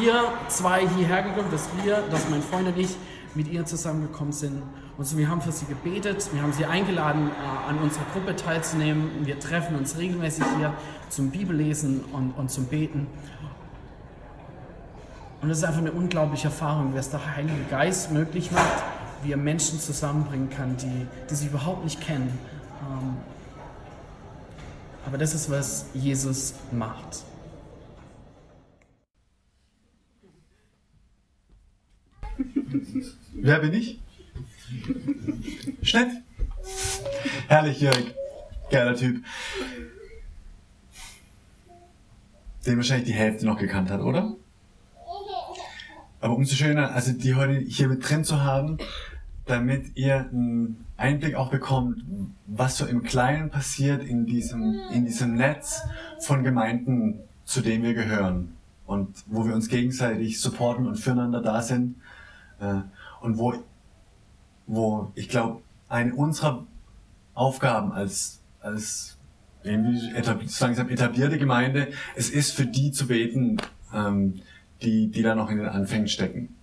ihr 0.00 0.32
zwei 0.48 0.86
hierher 0.88 1.22
gekommen, 1.22 1.48
dass 1.50 1.68
wir, 1.82 2.02
dass 2.10 2.28
mein 2.28 2.42
Freund 2.42 2.68
und 2.68 2.78
ich 2.78 2.96
mit 3.34 3.48
ihr 3.48 3.64
zusammengekommen 3.64 4.32
sind 4.32 4.62
Und 4.96 5.04
so, 5.04 5.16
wir 5.16 5.28
haben 5.28 5.40
für 5.40 5.52
sie 5.52 5.66
gebetet, 5.66 6.28
wir 6.32 6.42
haben 6.42 6.52
sie 6.52 6.64
eingeladen, 6.64 7.30
äh, 7.30 7.70
an 7.70 7.78
unserer 7.78 8.04
Gruppe 8.12 8.34
teilzunehmen. 8.34 9.10
Wir 9.24 9.38
treffen 9.38 9.76
uns 9.76 9.96
regelmäßig 9.96 10.44
hier 10.56 10.74
zum 11.08 11.30
Bibellesen 11.30 12.04
und, 12.12 12.32
und 12.32 12.50
zum 12.50 12.64
Beten. 12.64 13.06
Und 15.40 15.50
es 15.50 15.58
ist 15.58 15.64
einfach 15.64 15.78
eine 15.80 15.92
unglaubliche 15.92 16.48
Erfahrung, 16.48 16.92
es 16.96 17.10
der 17.10 17.36
Heilige 17.36 17.62
Geist 17.70 18.10
möglich 18.10 18.50
macht, 18.50 18.82
wie 19.22 19.30
er 19.30 19.36
Menschen 19.36 19.78
zusammenbringen 19.78 20.50
kann, 20.50 20.76
die, 20.76 21.06
die 21.30 21.34
sich 21.34 21.46
überhaupt 21.46 21.84
nicht 21.84 22.00
kennen. 22.00 22.36
Ähm, 22.82 23.16
aber 25.06 25.16
das 25.16 25.32
ist, 25.32 25.48
was 25.48 25.86
Jesus 25.94 26.54
macht. 26.72 27.22
Wer 33.48 33.60
bin 33.60 33.72
ich? 33.72 33.98
Schnell. 35.80 36.22
Herrlich, 37.46 37.80
Jörg. 37.80 38.14
Geiler 38.70 38.94
Typ. 38.94 39.24
Den 42.66 42.76
wahrscheinlich 42.76 43.06
die 43.06 43.14
Hälfte 43.14 43.46
noch 43.46 43.56
gekannt 43.56 43.90
hat, 43.90 44.02
oder? 44.02 44.36
Aber 46.20 46.36
umso 46.36 46.56
schöner, 46.56 46.92
also 46.92 47.12
die 47.12 47.36
heute 47.36 47.58
hier 47.60 47.88
mit 47.88 48.06
drin 48.06 48.22
zu 48.22 48.42
haben, 48.42 48.76
damit 49.46 49.96
ihr 49.96 50.28
einen 50.30 50.84
Einblick 50.98 51.34
auch 51.34 51.50
bekommt, 51.50 52.04
was 52.46 52.76
so 52.76 52.84
im 52.84 53.02
Kleinen 53.02 53.48
passiert 53.48 54.04
in 54.04 54.26
diesem, 54.26 54.78
in 54.92 55.06
diesem 55.06 55.36
Netz 55.36 55.80
von 56.20 56.44
Gemeinden, 56.44 57.20
zu 57.46 57.62
dem 57.62 57.82
wir 57.82 57.94
gehören. 57.94 58.58
Und 58.84 59.24
wo 59.24 59.46
wir 59.46 59.54
uns 59.54 59.70
gegenseitig 59.70 60.38
supporten 60.38 60.86
und 60.86 60.96
füreinander 60.96 61.40
da 61.40 61.62
sind. 61.62 61.94
Und 63.20 63.38
wo, 63.38 63.54
wo 64.66 65.12
ich 65.14 65.28
glaube, 65.28 65.62
eine 65.88 66.14
unserer 66.14 66.66
Aufgaben 67.34 67.92
als, 67.92 68.40
als 68.60 69.18
irgendwie 69.62 69.98
langsam 70.60 70.88
etablierte 70.88 71.38
Gemeinde, 71.38 71.88
es 72.16 72.30
ist 72.30 72.52
für 72.52 72.66
die 72.66 72.92
zu 72.92 73.06
beten, 73.06 73.58
ähm, 73.92 74.40
die, 74.82 75.08
die 75.08 75.22
da 75.22 75.34
noch 75.34 75.50
in 75.50 75.58
den 75.58 75.68
Anfängen 75.68 76.08
stecken. 76.08 76.54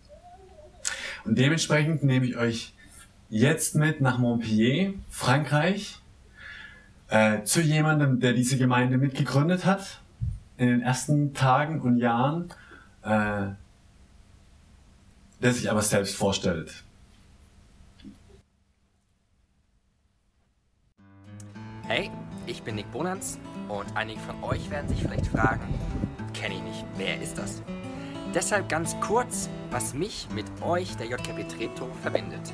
Und 1.25 1.37
dementsprechend 1.37 2.03
nehme 2.03 2.25
ich 2.25 2.37
euch 2.37 2.73
jetzt 3.29 3.75
mit 3.75 4.01
nach 4.01 4.17
Montpellier, 4.17 4.93
Frankreich, 5.09 5.99
äh, 7.09 7.43
zu 7.43 7.61
jemandem, 7.61 8.19
der 8.19 8.33
diese 8.33 8.57
Gemeinde 8.57 8.97
mitgegründet 8.97 9.65
hat 9.65 10.01
in 10.57 10.67
den 10.67 10.81
ersten 10.81 11.33
Tagen 11.33 11.81
und 11.81 11.97
Jahren, 11.97 12.49
äh, 13.03 13.47
der 15.41 15.53
sich 15.53 15.69
aber 15.69 15.81
selbst 15.81 16.15
vorstellt. 16.15 16.83
Hey, 21.87 22.09
ich 22.47 22.63
bin 22.63 22.75
Nick 22.75 22.91
Bonanz 22.91 23.37
und 23.69 23.85
einige 23.95 24.19
von 24.21 24.43
euch 24.43 24.69
werden 24.69 24.87
sich 24.87 25.01
vielleicht 25.01 25.27
fragen, 25.27 25.61
kenne 26.33 26.55
ich 26.55 26.61
nicht, 26.61 26.85
wer 26.97 27.21
ist 27.21 27.37
das? 27.37 27.61
Deshalb 28.33 28.67
ganz 28.69 28.99
kurz, 28.99 29.49
was 29.71 29.93
mich 29.93 30.27
mit 30.33 30.45
euch, 30.61 30.95
der 30.97 31.07
JKB 31.07 31.47
Treptow, 31.47 31.87
verbindet. 32.01 32.53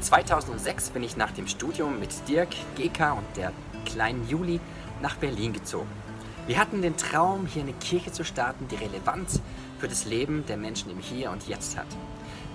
2006 0.00 0.90
bin 0.90 1.02
ich 1.02 1.16
nach 1.16 1.32
dem 1.32 1.46
Studium 1.46 1.98
mit 1.98 2.10
Dirk, 2.28 2.50
GK 2.76 3.12
und 3.12 3.36
der 3.36 3.52
kleinen 3.84 4.28
Juli 4.28 4.60
nach 5.00 5.16
Berlin 5.16 5.52
gezogen. 5.52 5.90
Wir 6.46 6.58
hatten 6.58 6.82
den 6.82 6.96
Traum, 6.96 7.46
hier 7.46 7.62
eine 7.62 7.72
Kirche 7.72 8.12
zu 8.12 8.24
starten, 8.24 8.68
die 8.68 8.76
Relevanz 8.76 9.40
für 9.82 9.88
das 9.88 10.04
Leben 10.04 10.46
der 10.46 10.56
Menschen 10.56 10.92
im 10.92 11.00
Hier 11.00 11.32
und 11.32 11.48
Jetzt 11.48 11.76
hat. 11.76 11.88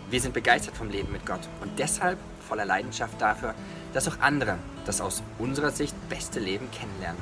Wir 0.10 0.22
sind 0.22 0.34
begeistert 0.34 0.78
vom 0.78 0.90
Leben 0.90 1.12
mit 1.12 1.26
Gott 1.26 1.42
und 1.60 1.78
deshalb 1.78 2.18
voller 2.48 2.64
Leidenschaft 2.64 3.22
dafür, 3.22 3.54
dass 3.92 4.08
auch 4.08 4.18
andere 4.22 4.58
das 4.86 5.02
aus 5.02 5.22
unserer 5.38 5.72
Sicht 5.72 5.94
beste 6.08 6.40
Leben 6.40 6.72
kennenlernen. 6.72 7.22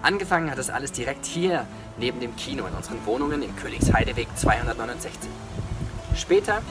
Angefangen 0.00 0.50
hat 0.50 0.56
das 0.56 0.70
alles 0.70 0.92
direkt 0.92 1.26
hier 1.26 1.66
neben 1.98 2.18
dem 2.18 2.34
Kino 2.36 2.64
in 2.64 2.72
unseren 2.72 3.04
Wohnungen 3.04 3.42
im 3.42 3.54
Königsheideweg 3.56 4.28
269. 4.36 5.28
Später 6.16 6.62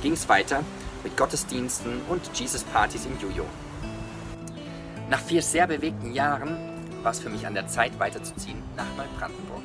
ging 0.00 0.12
es 0.12 0.28
weiter 0.28 0.62
mit 1.02 1.16
Gottesdiensten 1.16 2.00
und 2.08 2.30
Jesus-Partys 2.32 3.06
im 3.06 3.18
Juju. 3.18 3.42
Nach 5.10 5.20
vier 5.20 5.42
sehr 5.42 5.66
bewegten 5.66 6.12
Jahren 6.12 6.56
war 7.02 7.10
es 7.10 7.18
für 7.18 7.28
mich 7.28 7.44
an 7.44 7.54
der 7.54 7.66
Zeit 7.66 7.98
weiterzuziehen 7.98 8.62
nach 8.76 8.86
Neubrandenburg, 8.96 9.64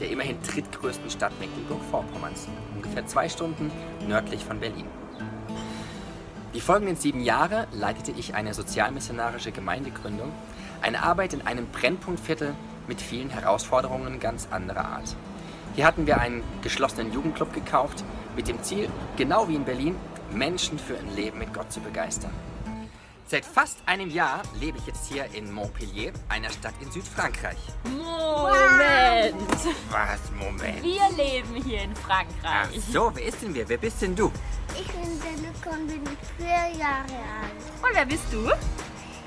der 0.00 0.10
immerhin 0.10 0.38
drittgrößten 0.42 1.10
Stadt 1.10 1.32
Mecklenburg-Vorpommerns, 1.40 2.48
ungefähr 2.74 3.06
zwei 3.06 3.28
Stunden 3.28 3.70
nördlich 4.06 4.44
von 4.44 4.60
Berlin. 4.60 4.86
Die 6.54 6.60
folgenden 6.60 6.96
sieben 6.96 7.20
Jahre 7.20 7.66
leitete 7.72 8.12
ich 8.12 8.34
eine 8.34 8.54
sozialmissionarische 8.54 9.52
Gemeindegründung, 9.52 10.32
eine 10.80 11.02
Arbeit 11.02 11.34
in 11.34 11.46
einem 11.46 11.66
Brennpunktviertel 11.66 12.54
mit 12.86 13.00
vielen 13.00 13.30
Herausforderungen 13.30 14.18
ganz 14.18 14.48
anderer 14.50 14.84
Art. 14.84 15.14
Hier 15.74 15.86
hatten 15.86 16.06
wir 16.06 16.18
einen 16.18 16.42
geschlossenen 16.62 17.12
Jugendclub 17.12 17.52
gekauft, 17.52 18.02
mit 18.34 18.48
dem 18.48 18.62
Ziel, 18.62 18.88
genau 19.16 19.48
wie 19.48 19.56
in 19.56 19.64
Berlin, 19.64 19.96
Menschen 20.32 20.78
für 20.78 20.96
ein 20.96 21.14
Leben 21.14 21.38
mit 21.38 21.52
Gott 21.52 21.72
zu 21.72 21.80
begeistern. 21.80 22.32
Seit 23.30 23.44
fast 23.44 23.76
einem 23.84 24.08
Jahr 24.08 24.40
lebe 24.58 24.78
ich 24.78 24.86
jetzt 24.86 25.12
hier 25.12 25.26
in 25.34 25.52
Montpellier, 25.52 26.14
einer 26.30 26.48
Stadt 26.48 26.72
in 26.80 26.90
Südfrankreich. 26.90 27.58
Moment! 27.84 29.36
Was, 29.90 30.18
Moment? 30.32 30.82
Wir 30.82 31.02
leben 31.14 31.62
hier 31.62 31.82
in 31.82 31.92
Ach 31.94 32.06
Frankreich. 32.06 32.80
so, 32.90 33.12
wer 33.14 33.26
ist 33.26 33.42
denn 33.42 33.54
wir? 33.54 33.68
Wer 33.68 33.76
bist 33.76 34.00
denn 34.00 34.16
du? 34.16 34.32
Ich 34.80 34.86
bin 34.86 35.02
Deluca 35.20 35.76
und 35.76 35.88
bin 35.88 36.00
vier 36.38 36.78
Jahre 36.80 37.02
alt. 37.02 37.82
Und 37.82 37.94
wer 37.94 38.06
bist 38.06 38.24
du? 38.32 38.50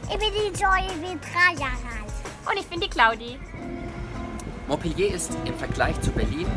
Ich 0.09 0.17
bin 0.17 0.31
die 0.33 0.59
Joy, 0.59 0.79
ich 0.87 1.09
bin 1.09 1.19
drei 1.21 1.53
Jahre 1.59 1.85
alt. 1.85 2.49
Und 2.49 2.59
ich 2.59 2.67
bin 2.67 2.79
die 2.79 2.89
Claudi. 2.89 3.37
Montpellier 4.67 5.13
ist 5.13 5.31
im 5.45 5.55
Vergleich 5.59 6.01
zu 6.01 6.09
Berlin 6.09 6.47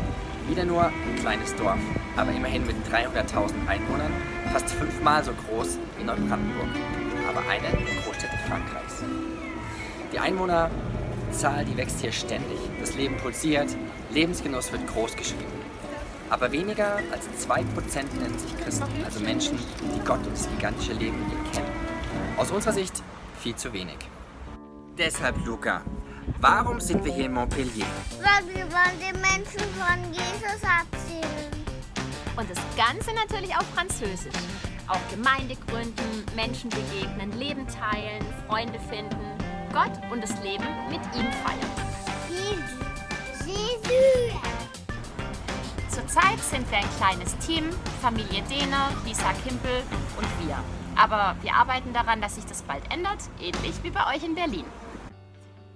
wieder 0.49 0.65
nur 0.65 0.85
ein 0.85 1.15
kleines 1.19 1.55
Dorf, 1.55 1.77
aber 2.15 2.31
immerhin 2.31 2.65
mit 2.65 2.75
300.000 2.91 3.67
Einwohnern 3.67 4.11
fast 4.51 4.69
fünfmal 4.71 5.23
so 5.23 5.31
groß 5.33 5.77
wie 5.97 6.03
Neubrandenburg, 6.03 6.69
aber 7.35 7.47
eine 7.49 7.69
der 7.69 8.01
Großstädte 8.03 8.37
Frankreichs. 8.47 9.03
Die 10.13 10.19
Einwohnerzahl, 10.19 11.65
die 11.65 11.75
wächst 11.75 11.99
hier 11.99 12.11
ständig. 12.11 12.57
Das 12.79 12.95
Leben 12.95 13.17
pulsiert, 13.17 13.75
Lebensgenuss 14.11 14.71
wird 14.71 14.87
groß 14.87 15.15
geschrieben. 15.15 15.43
Aber 16.29 16.51
weniger 16.51 16.99
als 17.11 17.27
2% 17.47 17.63
nennen 18.19 18.39
sich 18.39 18.57
Christen, 18.57 18.87
also 19.03 19.19
Menschen, 19.19 19.59
die 19.81 19.99
Gott 20.05 20.25
und 20.25 20.31
das 20.31 20.49
gigantische 20.49 20.93
Leben 20.93 21.17
hier 21.29 21.51
kennen. 21.51 21.71
Aus 22.37 22.51
unserer 22.51 22.73
Sicht 22.73 23.03
viel 23.41 23.55
zu 23.55 23.73
wenig. 23.73 23.97
Deshalb, 24.97 25.35
Luca, 25.45 25.81
warum 26.39 26.79
sind 26.79 27.03
wir 27.03 27.13
hier 27.13 27.25
in 27.25 27.33
Montpellier? 27.33 27.85
Weil 28.21 28.55
wir 28.55 28.63
wollen 28.71 28.99
den 28.99 29.21
Menschen 29.21 29.59
von 29.75 30.13
Jesus 30.13 30.61
erzählen. 30.63 31.51
Und 32.37 32.49
das 32.49 32.59
Ganze 32.77 33.13
natürlich 33.13 33.55
auf 33.55 33.65
Französisch. 33.75 34.33
Auch 34.87 34.99
Gemeinde 35.09 35.55
gründen, 35.67 36.25
Menschen 36.35 36.69
begegnen, 36.69 37.31
Leben 37.39 37.65
teilen, 37.67 38.23
Freunde 38.47 38.79
finden, 38.79 39.17
Gott 39.73 39.91
und 40.11 40.21
das 40.21 40.39
Leben 40.43 40.65
mit 40.89 41.01
ihm 41.15 41.31
feiern. 41.43 41.71
Jesus. 42.29 43.47
Jesus. 43.47 44.41
Zurzeit 45.89 46.39
sind 46.39 46.69
wir 46.69 46.77
ein 46.77 46.97
kleines 46.97 47.35
Team, 47.39 47.71
Familie 48.01 48.43
Dehner, 48.43 48.91
Lisa 49.05 49.33
Kimpel 49.43 49.81
und 50.17 50.47
wir. 50.47 50.57
Aber 50.95 51.35
wir 51.41 51.55
arbeiten 51.55 51.91
daran, 51.91 52.21
dass 52.21 52.35
sich 52.35 52.45
das 52.45 52.61
bald 52.61 52.83
ändert, 52.93 53.19
ähnlich 53.39 53.73
wie 53.81 53.89
bei 53.89 54.15
euch 54.15 54.23
in 54.23 54.35
Berlin. 54.35 54.65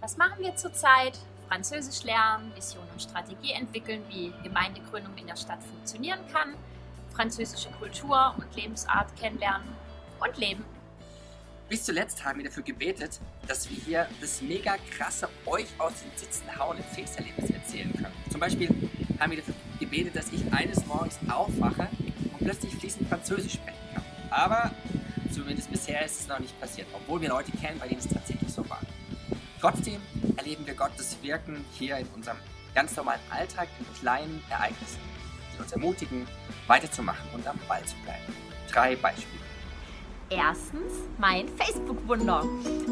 Was 0.02 0.18
machen 0.18 0.40
wir 0.40 0.56
zurzeit? 0.56 1.18
Französisch 1.48 2.04
lernen, 2.04 2.52
Vision 2.56 2.84
und 2.94 3.02
Strategie 3.02 3.54
entwickeln, 3.54 4.04
wie 4.08 4.32
Gemeindegründung 4.44 5.18
in 5.18 5.26
der 5.26 5.36
Stadt 5.36 5.64
funktionieren 5.64 6.20
kann, 6.32 6.54
französische 7.20 7.70
Kultur 7.72 8.34
und 8.38 8.56
Lebensart 8.56 9.14
kennenlernen 9.20 9.68
und 10.22 10.38
leben. 10.38 10.64
Bis 11.68 11.84
zuletzt 11.84 12.24
haben 12.24 12.40
wir 12.40 12.46
dafür 12.46 12.64
gebetet, 12.64 13.20
dass 13.46 13.70
wir 13.70 13.76
hier 13.76 14.08
das 14.22 14.42
mega 14.42 14.78
krasse 14.90 15.28
euch 15.46 15.68
aus 15.80 15.92
den 16.02 16.18
Sitzen 16.18 16.58
hauen 16.58 16.78
im 16.78 16.84
Pfingsterlebnis 16.86 17.50
erzählen 17.50 17.92
können. 17.92 18.14
Zum 18.32 18.40
Beispiel 18.40 18.70
haben 19.20 19.32
wir 19.32 19.40
dafür 19.40 19.54
gebetet, 19.82 20.16
dass 20.16 20.32
ich 20.32 20.54
eines 20.54 20.86
Morgens 20.86 21.20
aufwache 21.30 21.90
und 22.32 22.38
plötzlich 22.40 22.74
fließend 22.76 23.10
Französisch 23.10 23.56
sprechen 23.56 23.78
kann. 23.94 24.04
Aber 24.30 24.72
zumindest 25.30 25.70
bisher 25.70 26.06
ist 26.06 26.22
es 26.22 26.28
noch 26.30 26.40
nicht 26.40 26.58
passiert, 26.62 26.88
obwohl 26.94 27.20
wir 27.20 27.28
Leute 27.28 27.52
kennen, 27.52 27.80
bei 27.80 27.90
denen 27.90 28.00
es 28.00 28.08
tatsächlich 28.08 28.50
so 28.50 28.68
war. 28.70 28.80
Trotzdem 29.60 30.02
erleben 30.38 30.66
wir 30.66 30.74
Gottes 30.74 31.18
Wirken 31.22 31.66
hier 31.74 31.98
in 31.98 32.08
unserem 32.16 32.38
ganz 32.74 32.96
normalen 32.96 33.20
Alltag 33.30 33.68
in 33.78 33.94
kleinen 34.00 34.42
Ereignissen, 34.50 35.02
uns 35.60 35.72
ermutigen, 35.72 36.28
weiterzumachen 36.68 37.30
und 37.34 37.48
am 37.48 37.58
Ball 37.68 37.84
zu 37.86 37.96
bleiben. 38.04 38.34
Drei 38.72 38.96
Beispiele. 38.96 39.49
Erstens 40.32 40.94
mein 41.18 41.48
Facebook-Wunder. 41.48 42.44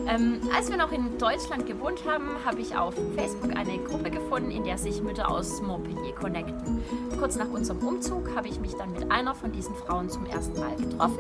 Ähm, 0.08 0.39
als 0.56 0.71
wir 0.71 0.78
noch 0.78 0.91
in 0.91 1.19
Deutschland 1.19 1.67
gewohnt 1.67 2.00
haben, 2.08 2.30
habe 2.43 2.62
ich 2.62 2.76
auf 2.76 2.95
Facebook 3.15 3.56
eine 3.56 3.78
Gruppe 3.78 4.10
gefunden, 4.10 4.50
in 4.50 4.63
der 4.63 4.80
sich 4.80 5.04
Mütter 5.04 5.30
aus 5.30 5.62
Montpellier 5.62 6.15
connecten. 6.15 6.82
Kurz 7.19 7.36
nach 7.36 7.50
unserem 7.50 7.80
Umzug 7.86 8.36
habe 8.36 8.47
ich 8.47 8.60
mich 8.60 8.73
dann 8.73 8.91
mit 8.91 9.12
einer 9.12 9.36
von 9.36 9.52
diesen 9.52 9.76
Frauen 9.76 10.10
zum 10.10 10.26
ersten 10.26 10.60
Mal 10.60 10.76
getroffen. 10.78 11.19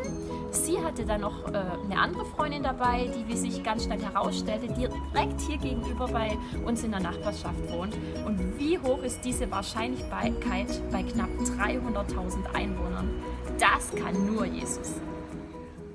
Sie 0.49 0.79
hatte 0.83 1.05
dann 1.05 1.21
noch 1.21 1.47
äh, 1.53 1.57
eine 1.85 1.99
andere 1.99 2.25
Freundin 2.25 2.63
dabei, 2.63 3.11
die, 3.15 3.27
wie 3.27 3.37
sich 3.37 3.63
ganz 3.63 3.83
schnell 3.83 4.01
herausstellte, 4.01 4.67
direkt 4.73 5.41
hier 5.41 5.57
gegenüber 5.57 6.07
bei 6.07 6.35
uns 6.65 6.83
in 6.83 6.91
der 6.91 7.01
Nachbarschaft 7.01 7.71
wohnt. 7.71 7.95
Und 8.25 8.57
wie 8.57 8.79
hoch 8.79 9.03
ist 9.03 9.21
diese 9.23 9.51
Wahrscheinlichkeit 9.51 10.81
bei 10.91 11.03
knapp 11.03 11.29
300.000 11.59 12.55
Einwohnern? 12.55 13.11
Das 13.59 13.91
kann 14.01 14.25
nur 14.25 14.45
Jesus. 14.45 14.95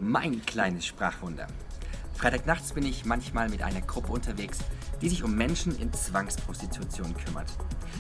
Mein 0.05 0.45
kleines 0.45 0.85
Sprachwunder. 0.85 1.47
Freitagnachts 2.15 2.73
bin 2.73 2.85
ich 2.85 3.05
manchmal 3.05 3.49
mit 3.49 3.63
einer 3.63 3.83
Gruppe 3.83 4.11
unterwegs, 4.11 4.59
die 5.01 5.09
sich 5.09 5.23
um 5.23 5.37
Menschen 5.37 5.79
in 5.79 5.93
Zwangsprostitution 5.93 7.15
kümmert. 7.15 7.47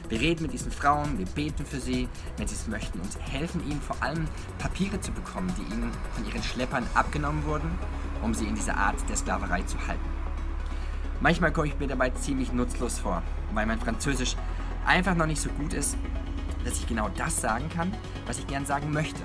Wir 0.08 0.18
reden 0.18 0.42
mit 0.42 0.52
diesen 0.52 0.72
Frauen, 0.72 1.16
wir 1.16 1.26
beten 1.26 1.64
für 1.64 1.78
sie, 1.78 2.08
wenn 2.38 2.48
sie 2.48 2.56
es 2.56 2.66
möchten 2.66 2.98
und 2.98 3.16
helfen 3.30 3.64
ihnen 3.70 3.80
vor 3.80 4.02
allem 4.02 4.26
Papiere 4.58 5.00
zu 5.00 5.12
bekommen, 5.12 5.54
die 5.56 5.72
ihnen 5.72 5.92
von 6.16 6.26
ihren 6.26 6.42
Schleppern 6.42 6.84
abgenommen 6.94 7.44
wurden, 7.44 7.70
um 8.20 8.34
sie 8.34 8.46
in 8.46 8.56
dieser 8.56 8.76
Art 8.76 8.96
der 9.08 9.16
Sklaverei 9.16 9.62
zu 9.62 9.78
halten. 9.86 10.10
Manchmal 11.20 11.52
komme 11.52 11.68
ich 11.68 11.78
mir 11.78 11.86
dabei 11.86 12.10
ziemlich 12.10 12.52
nutzlos 12.52 12.98
vor, 12.98 13.22
weil 13.54 13.66
mein 13.66 13.78
Französisch 13.78 14.34
einfach 14.84 15.14
noch 15.14 15.26
nicht 15.26 15.40
so 15.40 15.50
gut 15.50 15.72
ist, 15.72 15.96
dass 16.64 16.80
ich 16.80 16.88
genau 16.88 17.10
das 17.10 17.40
sagen 17.40 17.68
kann, 17.68 17.94
was 18.26 18.40
ich 18.40 18.46
gern 18.48 18.66
sagen 18.66 18.92
möchte. 18.92 19.22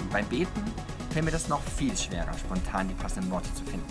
Und 0.00 0.12
beim 0.12 0.26
Beten 0.26 0.62
fällt 1.10 1.24
mir 1.24 1.30
das 1.30 1.48
noch 1.48 1.62
viel 1.62 1.96
schwerer, 1.96 2.32
spontan 2.38 2.88
die 2.88 2.94
passenden 2.94 3.30
Worte 3.30 3.52
zu 3.54 3.64
finden. 3.64 3.86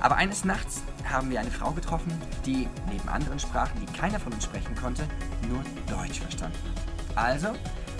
Aber 0.00 0.16
eines 0.16 0.44
Nachts 0.44 0.82
haben 1.08 1.30
wir 1.30 1.38
eine 1.38 1.50
Frau 1.50 1.70
getroffen, 1.70 2.20
die 2.44 2.68
neben 2.90 3.08
anderen 3.08 3.38
Sprachen, 3.38 3.80
die 3.80 3.92
keiner 3.92 4.18
von 4.18 4.32
uns 4.32 4.44
sprechen 4.44 4.74
konnte, 4.74 5.04
nur 5.48 5.62
Deutsch 5.96 6.20
verstanden 6.20 6.58
hat. 7.16 7.16
Also 7.16 7.48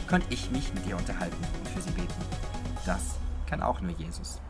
konnte 0.08 0.26
ich 0.30 0.50
mich 0.50 0.74
mit 0.74 0.86
ihr 0.86 0.96
unterhalten 0.96 1.36
und 1.60 1.68
für 1.68 1.80
sie 1.80 1.92
beten. 1.92 2.12
Das 2.84 3.16
kann 3.48 3.62
auch 3.62 3.80
nur 3.80 3.92
Jesus. 3.92 4.40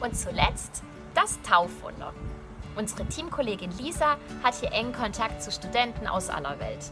Und 0.00 0.16
zuletzt 0.16 0.82
das 1.14 1.40
Taufwunder. 1.42 2.12
Unsere 2.74 3.06
Teamkollegin 3.06 3.70
Lisa 3.78 4.16
hat 4.42 4.56
hier 4.56 4.72
engen 4.72 4.92
Kontakt 4.92 5.42
zu 5.42 5.50
Studenten 5.50 6.06
aus 6.06 6.28
aller 6.28 6.58
Welt. 6.58 6.90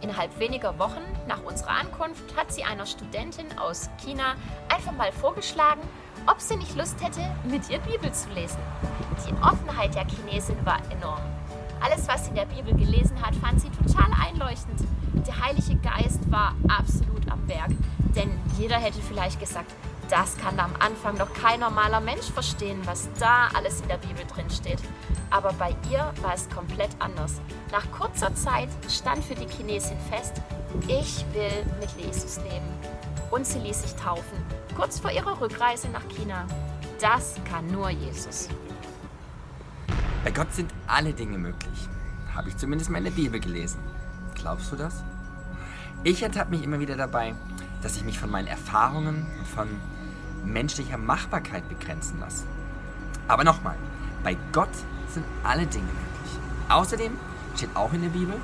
Innerhalb 0.00 0.38
weniger 0.38 0.78
Wochen 0.78 1.02
nach 1.28 1.42
unserer 1.42 1.70
Ankunft 1.70 2.36
hat 2.36 2.52
sie 2.52 2.64
einer 2.64 2.86
Studentin 2.86 3.46
aus 3.58 3.90
China 4.02 4.34
einfach 4.68 4.92
mal 4.92 5.12
vorgeschlagen, 5.12 5.82
ob 6.26 6.40
sie 6.40 6.56
nicht 6.56 6.74
Lust 6.76 7.02
hätte, 7.02 7.20
mit 7.44 7.68
ihr 7.68 7.78
Bibel 7.80 8.10
zu 8.12 8.30
lesen. 8.30 8.58
Die 9.26 9.34
Offenheit 9.42 9.94
der 9.94 10.06
Chinesin 10.06 10.56
war 10.64 10.78
enorm. 10.90 11.20
Alles, 11.80 12.08
was 12.08 12.24
sie 12.24 12.30
in 12.30 12.36
der 12.36 12.46
Bibel 12.46 12.74
gelesen 12.74 13.20
hat, 13.22 13.34
fand 13.36 13.60
sie 13.60 13.70
total 13.70 14.10
einleuchtend. 14.26 14.80
Der 15.26 15.38
Heilige 15.44 15.76
Geist 15.76 16.30
war 16.30 16.54
absolut 16.68 17.30
am 17.30 17.46
Werk, 17.48 17.70
denn 18.14 18.38
jeder 18.58 18.76
hätte 18.76 19.00
vielleicht 19.02 19.38
gesagt, 19.38 19.70
das 20.10 20.36
kann 20.38 20.58
am 20.58 20.72
Anfang 20.80 21.16
noch 21.16 21.32
kein 21.32 21.60
normaler 21.60 22.00
Mensch 22.00 22.30
verstehen, 22.32 22.80
was 22.84 23.08
da 23.18 23.48
alles 23.54 23.80
in 23.80 23.88
der 23.88 23.98
Bibel 23.98 24.24
drin 24.26 24.50
steht. 24.50 24.80
Aber 25.30 25.52
bei 25.52 25.74
ihr 25.90 26.12
war 26.20 26.34
es 26.34 26.48
komplett 26.50 26.90
anders. 26.98 27.40
Nach 27.70 27.88
kurzer 27.92 28.34
Zeit 28.34 28.68
stand 28.88 29.24
für 29.24 29.36
die 29.36 29.46
Chinesin 29.46 29.98
fest, 30.10 30.42
ich 30.88 31.24
will 31.32 31.64
mit 31.78 31.90
Jesus 31.96 32.38
leben. 32.38 32.66
Und 33.30 33.46
sie 33.46 33.60
ließ 33.60 33.82
sich 33.82 33.94
taufen, 33.94 34.38
kurz 34.74 34.98
vor 34.98 35.12
ihrer 35.12 35.40
Rückreise 35.40 35.88
nach 35.88 36.06
China. 36.08 36.44
Das 37.00 37.36
kann 37.44 37.66
nur 37.68 37.90
Jesus. 37.90 38.48
Bei 40.24 40.32
Gott 40.32 40.52
sind 40.52 40.72
alle 40.88 41.12
Dinge 41.12 41.38
möglich. 41.38 41.88
Habe 42.34 42.48
ich 42.48 42.56
zumindest 42.56 42.90
mal 42.90 42.98
in 42.98 43.04
der 43.04 43.10
Bibel 43.12 43.38
gelesen. 43.38 43.78
Glaubst 44.34 44.72
du 44.72 44.76
das? 44.76 45.04
Ich 46.02 46.22
ertappe 46.22 46.50
mich 46.50 46.64
immer 46.64 46.80
wieder 46.80 46.96
dabei, 46.96 47.34
dass 47.82 47.96
ich 47.96 48.04
mich 48.04 48.18
von 48.18 48.30
meinen 48.30 48.48
Erfahrungen 48.48 49.26
und 49.38 49.46
von 49.46 49.68
menschlicher 50.44 50.98
Machbarkeit 50.98 51.68
begrenzen 51.68 52.20
lasse. 52.20 52.44
Aber 53.28 53.44
nochmal, 53.44 53.76
bei 54.22 54.36
Gott 54.52 54.68
sind 55.08 55.24
alle 55.42 55.66
Dinge 55.66 55.86
möglich. 55.86 56.38
Außerdem 56.68 57.12
steht 57.56 57.74
auch 57.74 57.92
in 57.92 58.02
der 58.02 58.08
Bibel, 58.10 58.34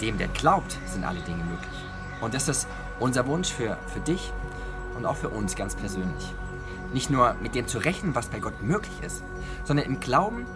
dem, 0.00 0.18
der 0.18 0.28
glaubt, 0.28 0.78
sind 0.86 1.04
alle 1.04 1.20
Dinge 1.20 1.44
möglich. 1.44 1.84
Und 2.20 2.34
das 2.34 2.48
ist 2.48 2.68
unser 3.00 3.26
Wunsch 3.26 3.52
für, 3.52 3.78
für 3.92 4.00
dich 4.00 4.32
und 4.96 5.06
auch 5.06 5.16
für 5.16 5.28
uns 5.28 5.56
ganz 5.56 5.74
persönlich. 5.74 6.32
Nicht 6.92 7.10
nur 7.10 7.34
mit 7.42 7.54
dem 7.54 7.66
zu 7.66 7.78
rechnen, 7.78 8.14
was 8.14 8.28
bei 8.28 8.38
Gott 8.38 8.62
möglich 8.62 8.94
ist, 9.02 9.24
sondern 9.64 9.86
im 9.86 10.00
Glauben 10.00 10.46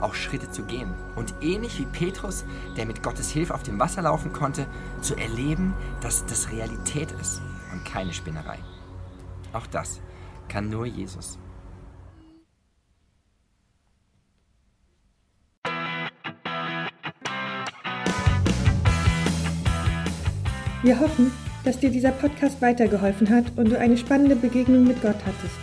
auch 0.00 0.14
Schritte 0.14 0.50
zu 0.50 0.64
gehen. 0.64 0.92
Und 1.14 1.34
ähnlich 1.40 1.78
wie 1.78 1.86
Petrus, 1.86 2.44
der 2.76 2.86
mit 2.86 3.02
Gottes 3.02 3.30
Hilfe 3.30 3.54
auf 3.54 3.62
dem 3.62 3.78
Wasser 3.78 4.02
laufen 4.02 4.32
konnte, 4.32 4.66
zu 5.00 5.14
erleben, 5.16 5.74
dass 6.00 6.26
das 6.26 6.50
Realität 6.50 7.12
ist 7.12 7.40
und 7.72 7.84
keine 7.84 8.12
Spinnerei. 8.12 8.58
Auch 9.52 9.66
das 9.66 10.00
kann 10.52 10.68
nur 10.68 10.84
Jesus. 10.86 11.38
Wir 20.82 20.98
hoffen, 20.98 21.30
dass 21.64 21.78
dir 21.78 21.90
dieser 21.90 22.10
Podcast 22.10 22.60
weitergeholfen 22.60 23.30
hat 23.30 23.56
und 23.56 23.70
du 23.70 23.78
eine 23.78 23.96
spannende 23.96 24.34
Begegnung 24.36 24.84
mit 24.84 25.00
Gott 25.00 25.14
hattest. 25.24 25.54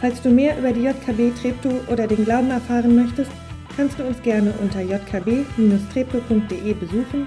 Falls 0.00 0.22
du 0.22 0.30
mehr 0.30 0.56
über 0.58 0.72
die 0.72 0.84
JKB 0.84 1.34
Treptow 1.40 1.74
oder 1.90 2.06
den 2.06 2.24
Glauben 2.24 2.50
erfahren 2.50 2.94
möchtest, 2.94 3.32
kannst 3.76 3.98
du 3.98 4.04
uns 4.04 4.22
gerne 4.22 4.54
unter 4.62 4.80
jkb-treptow.de 4.80 6.74
besuchen 6.74 7.26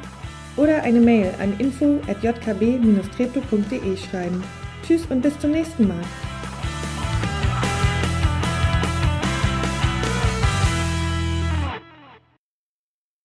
oder 0.56 0.82
eine 0.84 1.02
Mail 1.02 1.34
an 1.40 1.54
info 1.60 2.00
at 2.08 2.24
jkb-treptow.de 2.24 3.98
schreiben. 3.98 4.44
Tschüss 4.88 5.06
und 5.08 5.22
bis 5.22 5.38
zum 5.40 5.52
nächsten 5.52 5.88
Mal. 5.88 6.02